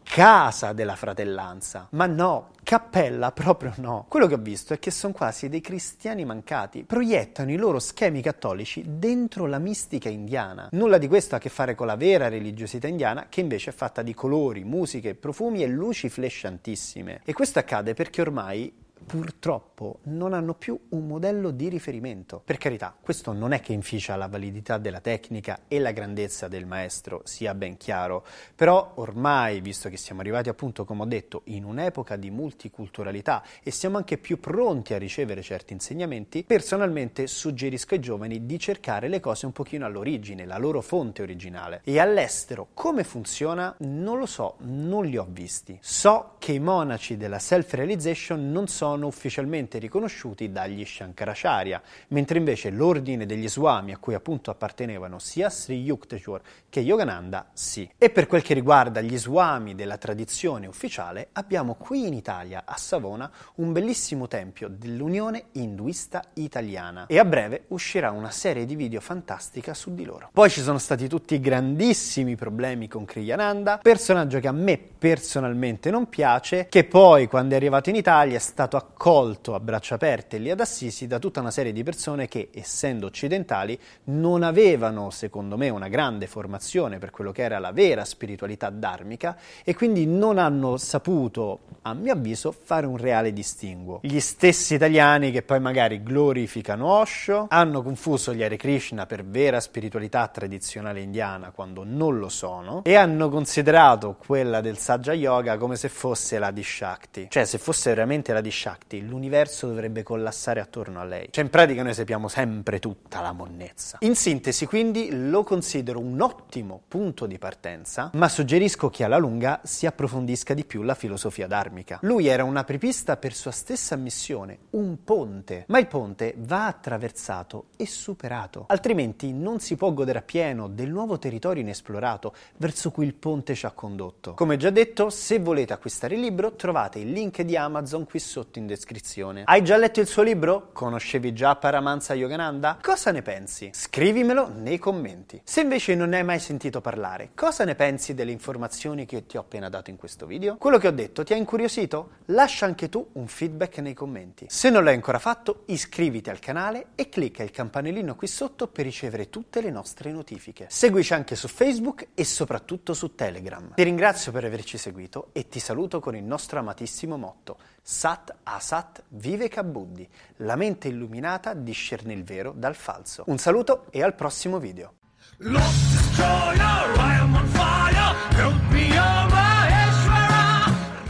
casa 0.08 0.74
della 0.74 0.96
fratellanza. 0.96 1.88
Ma 1.92 2.06
no, 2.06 2.52
cappella 2.64 3.32
proprio 3.32 3.74
no. 3.78 4.06
Quello 4.08 4.28
che 4.28 4.34
ho 4.34 4.40
visto 4.40 4.74
è 4.74 4.80
che 4.80 4.92
sono 4.92 5.14
quasi 5.14 5.50
dei 5.50 5.62
cristiani 5.62 6.26
mancati. 6.26 6.84
Proiettano 6.84 7.52
i 7.52 7.58
loro 7.58 7.80
schemi 7.80 8.22
cattolici 8.22 8.84
dentro 8.86 9.46
la 9.46 9.60
mistica 9.60 10.10
indiana. 10.10 10.70
Nulla 10.72 10.98
di 10.98 11.08
questo 11.08 11.36
ha 11.36 11.38
a 11.38 11.42
che 11.42 11.50
fare 11.50 11.76
con 11.76 11.88
la 11.88 11.96
vera 11.96 12.30
religiosità 12.30 12.88
indiana, 12.88 13.28
che 13.30 13.42
invece 13.42 13.70
è 13.70 13.74
fatta 13.74 14.02
di 14.02 14.14
colori, 14.14 14.64
musiche, 14.64 15.14
profumi 15.16 15.62
e 15.62 15.68
luci 15.68 16.10
flashantissime. 16.10 17.22
E 17.24 17.34
questo 17.34 17.60
accade 17.60 17.94
perché 17.94 18.22
ormai 18.22 18.86
purtroppo 19.08 20.00
non 20.04 20.34
hanno 20.34 20.54
più 20.54 20.78
un 20.90 21.08
modello 21.08 21.52
di 21.52 21.70
riferimento. 21.70 22.42
Per 22.44 22.58
carità, 22.58 22.94
questo 23.00 23.32
non 23.32 23.54
è 23.54 23.62
che 23.62 23.72
inficia 23.72 24.18
la 24.18 24.28
validità 24.28 24.78
della 24.78 25.00
tecnica 25.00 25.62
e 25.70 25.80
la 25.80 25.92
grandezza 25.92 26.50
del 26.50 26.66
maestro, 26.66 27.22
sia 27.24 27.54
ben 27.54 27.78
chiaro, 27.78 28.26
però 28.54 28.92
ormai, 28.96 29.62
visto 29.62 29.88
che 29.88 29.96
siamo 29.96 30.20
arrivati 30.20 30.50
appunto, 30.50 30.84
come 30.84 31.04
ho 31.04 31.06
detto, 31.06 31.44
in 31.46 31.64
un'epoca 31.64 32.18
di 32.18 32.30
multiculturalità 32.30 33.44
e 33.64 33.72
siamo 33.72 33.96
anche 33.96 34.18
più 34.18 34.42
pronti 34.42 34.94
a 34.94 34.98
ricevere 34.98 35.42
certi 35.42 35.72
insegnamenti, 35.72 36.44
personalmente 36.44 37.28
suggerisco 37.28 37.94
ai 37.94 38.02
giovani 38.02 38.46
di 38.46 38.60
cercare 38.60 39.08
le 39.08 39.22
cose 39.22 39.46
un 39.46 39.54
pochino 39.54 39.86
all'origine, 39.86 40.46
la 40.46 40.58
loro 40.58 40.82
fonte 40.82 41.22
originale. 41.22 41.80
E 41.86 41.98
all'estero 42.00 42.68
come 42.74 43.06
funziona? 43.06 43.74
Non 43.80 44.20
lo 44.20 44.26
so, 44.26 44.56
non 44.60 45.06
li 45.06 45.16
ho 45.16 45.26
visti. 45.30 45.80
So 45.82 46.34
che 46.40 46.52
i 46.52 46.60
monaci 46.60 47.16
della 47.16 47.40
self-realization 47.40 48.52
non 48.52 48.68
sono 48.68 48.97
sono 48.98 49.06
ufficialmente 49.06 49.78
riconosciuti 49.78 50.52
dagli 50.52 50.84
Shankaracharya, 50.84 51.82
mentre 52.10 52.40
invece 52.40 52.72
l'ordine 52.72 53.28
degli 53.28 53.48
Swami 53.48 53.94
a 53.94 53.98
cui 53.98 54.16
appunto 54.16 54.50
appartenevano 54.50 55.20
sia 55.20 55.52
Sri 55.52 55.80
Yukteswar 55.84 56.42
che 56.68 56.80
Yogananda 56.80 57.50
sì. 57.54 57.88
E 57.96 58.10
per 58.10 58.26
quel 58.26 58.42
che 58.42 58.56
riguarda 58.56 59.02
gli 59.02 59.18
Swami 59.18 59.76
della 59.76 59.98
tradizione 59.98 60.66
ufficiale, 60.66 61.30
abbiamo 61.34 61.76
qui 61.76 62.08
in 62.08 62.14
Italia, 62.14 62.64
a 62.66 62.76
Savona, 62.76 63.30
un 63.56 63.72
bellissimo 63.72 64.28
tempio 64.28 64.68
dell'Unione 64.68 65.46
Induista 65.54 66.24
Italiana 66.34 67.06
e 67.06 67.20
a 67.20 67.26
breve 67.26 67.66
uscirà 67.68 68.10
una 68.10 68.32
serie 68.32 68.66
di 68.66 68.76
video 68.76 69.00
fantastica 69.00 69.76
su 69.76 69.94
di 69.94 70.06
loro. 70.06 70.30
Poi 70.34 70.50
ci 70.50 70.62
sono 70.62 70.80
stati 70.80 71.08
tutti 71.08 71.40
grandissimi 71.40 72.36
problemi 72.36 72.88
con 72.88 73.06
Kriyananda, 73.06 73.78
personaggio 73.78 74.40
che 74.40 74.48
a 74.48 74.52
me 74.52 74.78
personalmente 74.78 75.92
non 75.92 76.10
piace, 76.10 76.66
che 76.68 76.84
poi 76.84 77.28
quando 77.28 77.54
è 77.54 77.58
arrivato 77.58 77.92
in 77.92 77.96
Italia 77.96 78.36
è 78.36 78.40
stato 78.40 78.87
accolto 78.88 79.54
a 79.54 79.60
braccia 79.60 79.96
aperte 79.96 80.38
lì 80.38 80.50
ad 80.50 80.60
Assisi 80.60 81.08
da 81.08 81.20
tutta 81.20 81.40
una 81.40 81.52
serie 81.52 81.74
di 81.74 81.84
persone 81.84 82.28
che, 82.28 82.50
essendo 82.54 83.08
occidentali, 83.08 83.78
non 84.06 84.44
avevano, 84.44 85.10
secondo 85.10 85.58
me, 85.58 85.70
una 85.70 85.88
grande 85.88 86.28
formazione 86.28 86.98
per 86.98 87.12
quello 87.12 87.32
che 87.32 87.42
era 87.42 87.60
la 87.60 87.72
vera 87.72 88.06
spiritualità 88.06 88.70
dharmica 88.70 89.38
e 89.64 89.76
quindi 89.76 90.06
non 90.06 90.38
hanno 90.38 90.78
saputo, 90.78 91.60
a 91.84 91.94
mio 91.94 92.14
avviso, 92.14 92.52
fare 92.52 92.86
un 92.86 92.98
reale 92.98 93.34
distinguo. 93.34 94.00
Gli 94.02 94.20
stessi 94.20 94.76
italiani 94.76 95.32
che 95.32 95.42
poi 95.42 95.60
magari 95.60 96.02
glorificano 96.02 96.88
Osho 96.88 97.48
hanno 97.50 97.84
confuso 97.84 98.34
gli 98.34 98.44
Hare 98.44 98.58
Krishna 98.58 99.06
per 99.06 99.26
vera 99.26 99.60
spiritualità 99.60 100.28
tradizionale 100.28 101.02
indiana 101.02 101.52
quando 101.52 101.84
non 101.84 102.20
lo 102.20 102.30
sono 102.30 102.84
e 102.84 102.96
hanno 102.96 103.30
considerato 103.30 104.16
quella 104.18 104.62
del 104.62 104.78
Sajja 104.78 105.14
Yoga 105.14 105.58
come 105.58 105.76
se 105.76 105.90
fosse 105.90 106.40
la 106.40 106.52
Dishakti, 106.52 107.28
cioè 107.30 107.46
se 107.46 107.58
fosse 107.58 107.90
veramente 107.90 108.34
la 108.34 108.42
Dishakti 108.42 108.76
Shakti, 108.77 108.77
l'universo 109.02 109.68
dovrebbe 109.68 110.04
collassare 110.04 110.60
attorno 110.60 111.00
a 111.00 111.04
lei. 111.04 111.28
Cioè 111.32 111.44
in 111.44 111.50
pratica 111.50 111.84
noi 111.84 111.94
sappiamo 111.94 112.28
sempre 112.28 112.80
tutta 112.80 113.22
la 113.22 113.32
monnezza. 113.32 113.98
In 114.02 114.16
sintesi 114.16 114.66
quindi 114.66 115.10
lo 115.12 115.44
considero 115.44 116.00
un 116.00 116.20
ottimo 116.22 116.82
punto 116.88 117.26
di 117.26 117.38
partenza, 117.38 118.10
ma 118.14 118.30
suggerisco 118.30 118.90
che 118.90 119.04
alla 119.04 119.18
lunga 119.18 119.60
si 119.64 119.86
approfondisca 119.86 120.54
di 120.54 120.66
più 120.66 120.82
la 120.82 120.96
filosofia 120.96 121.48
dharmica. 121.48 122.00
Lui 122.02 122.28
era 122.28 122.44
un 122.44 122.58
apripista 122.58 123.18
per 123.18 123.34
sua 123.34 123.52
stessa 123.52 123.96
missione, 123.96 124.58
un 124.72 125.04
ponte, 125.04 125.66
ma 125.68 125.80
il 125.80 125.88
ponte 125.88 126.34
va 126.38 126.68
attraversato 126.68 127.66
e 127.78 127.86
superato, 127.86 128.66
altrimenti 128.68 129.34
non 129.34 129.60
si 129.60 129.76
può 129.76 129.94
godere 129.94 130.20
appieno 130.20 130.68
del 130.68 130.90
nuovo 130.90 131.18
territorio 131.18 131.62
inesplorato 131.62 132.34
verso 132.58 132.92
cui 132.92 133.06
il 133.06 133.14
ponte 133.14 133.56
ci 133.56 133.66
ha 133.66 133.72
condotto. 133.72 134.34
Come 134.34 134.58
già 134.58 134.70
detto, 134.70 135.10
se 135.10 135.40
volete 135.40 135.74
acquistare 135.74 136.16
il 136.16 136.22
libro 136.22 136.56
trovate 136.56 137.00
il 137.00 137.12
link 137.12 137.42
di 137.42 137.56
Amazon 137.56 138.06
qui 138.06 138.20
sotto 138.20 138.57
in 138.58 138.68
descrizione. 138.68 139.44
Hai 139.46 139.64
già 139.64 139.78
letto 139.78 140.00
il 140.00 140.08
suo 140.08 140.24
libro? 140.24 140.70
Conoscevi 140.74 141.34
già 141.34 141.56
Paramansa 141.56 142.14
Yogananda? 142.14 142.78
Cosa 142.82 143.12
ne 143.12 143.22
pensi? 143.22 143.70
Scrivimelo 143.74 144.52
nei 144.56 144.78
commenti. 144.78 145.42
Se 145.44 145.62
invece 145.62 145.96
non 145.96 146.10
ne 146.10 146.18
hai 146.18 146.24
mai 146.24 146.40
sentito 146.40 146.82
parlare, 146.82 147.32
cosa 147.36 147.64
ne 147.64 147.76
pensi 147.76 148.14
delle 148.14 148.32
informazioni 148.32 149.06
che 149.06 149.26
ti 149.26 149.38
ho 149.38 149.42
appena 149.42 149.70
dato 149.70 149.90
in 149.90 149.98
questo 149.98 150.26
video? 150.26 150.58
Quello 150.58 150.78
che 150.78 150.88
ho 150.88 150.92
detto 150.92 151.24
ti 151.24 151.34
ha 151.34 151.36
incuriosito? 151.36 152.10
Lascia 152.26 152.66
anche 152.66 152.90
tu 152.90 153.08
un 153.14 153.28
feedback 153.28 153.78
nei 153.80 153.94
commenti. 153.94 154.46
Se 154.50 154.70
non 154.70 154.84
l'hai 154.84 154.96
ancora 154.96 155.20
fatto, 155.20 155.64
iscriviti 155.66 156.30
al 156.30 156.40
canale 156.40 156.88
e 156.96 157.10
clicca 157.10 157.44
il 157.44 157.52
campanellino 157.52 158.16
qui 158.16 158.28
sotto 158.28 158.68
per 158.68 158.86
ricevere 158.86 159.30
tutte 159.30 159.62
le 159.62 159.70
nostre 159.70 160.12
notifiche. 160.12 160.68
Seguici 160.70 161.14
anche 161.14 161.36
su 161.36 161.48
Facebook 161.48 162.08
e 162.14 162.24
soprattutto 162.24 162.94
su 162.94 163.16
Telegram. 163.16 163.74
Ti 163.76 163.84
ringrazio 163.84 164.32
per 164.32 164.46
averci 164.46 164.78
seguito 164.78 165.30
e 165.32 165.48
ti 165.48 165.60
saluto 165.60 166.00
con 166.00 166.16
il 166.16 166.24
nostro 166.24 166.60
amatissimo 166.60 167.18
motto 167.18 167.58
Sat 167.90 168.36
Asat 168.44 169.04
Viveka 169.08 169.64
Buddhi, 169.64 170.06
la 170.40 170.58
mente 170.58 170.90
illuminata 170.90 171.54
discerne 171.54 172.12
il 172.12 172.26
vero 172.26 172.52
dal 172.54 172.76
falso. 172.76 173.24
Un 173.28 173.38
saluto 173.38 173.86
e 173.92 174.04
al 174.04 174.14
prossimo 174.14 174.60
video. 174.60 174.96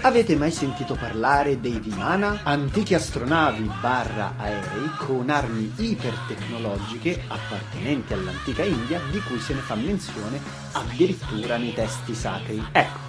Avete 0.01 0.35
mai 0.35 0.51
sentito 0.51 0.93
parlare 0.93 1.59
dei 1.59 1.79
Vimana? 1.79 2.41
Antiche 2.43 2.93
astronavi 2.93 3.71
barra 3.81 4.35
aerei 4.37 4.89
con 4.99 5.31
armi 5.31 5.73
ipertecnologiche 5.77 7.23
appartenenti 7.27 8.13
all'antica 8.13 8.63
India 8.63 9.01
di 9.09 9.19
cui 9.21 9.39
se 9.39 9.55
ne 9.55 9.61
fa 9.61 9.73
menzione 9.73 10.39
addirittura 10.73 11.57
nei 11.57 11.73
testi 11.73 12.13
sacri. 12.13 12.63
Ecco, 12.71 13.06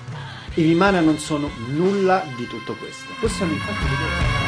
i 0.59 0.63
Vimana 0.63 1.01
non 1.01 1.19
sono 1.19 1.49
nulla 1.69 2.25
di 2.37 2.49
tutto 2.49 2.75
questo. 2.75 3.13
Possiamo 3.21 3.53
infatti 3.53 3.85
vedere. 3.85 4.47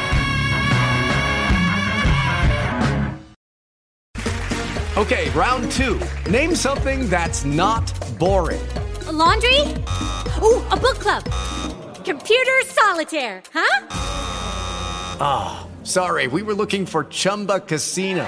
Okay, 4.97 5.29
round 5.29 5.71
two. 5.71 5.97
Name 6.29 6.53
something 6.53 7.07
that's 7.07 7.45
not 7.45 7.89
boring. 8.17 8.61
A 9.07 9.11
laundry? 9.13 9.61
Ooh, 10.41 10.61
a 10.69 10.75
book 10.75 10.99
club. 10.99 11.23
Computer 12.03 12.61
solitaire, 12.65 13.41
huh? 13.53 13.87
Ah, 15.21 15.61
oh, 15.61 15.85
sorry, 15.85 16.27
we 16.27 16.41
were 16.41 16.53
looking 16.53 16.85
for 16.85 17.05
Chumba 17.05 17.61
Casino. 17.61 18.27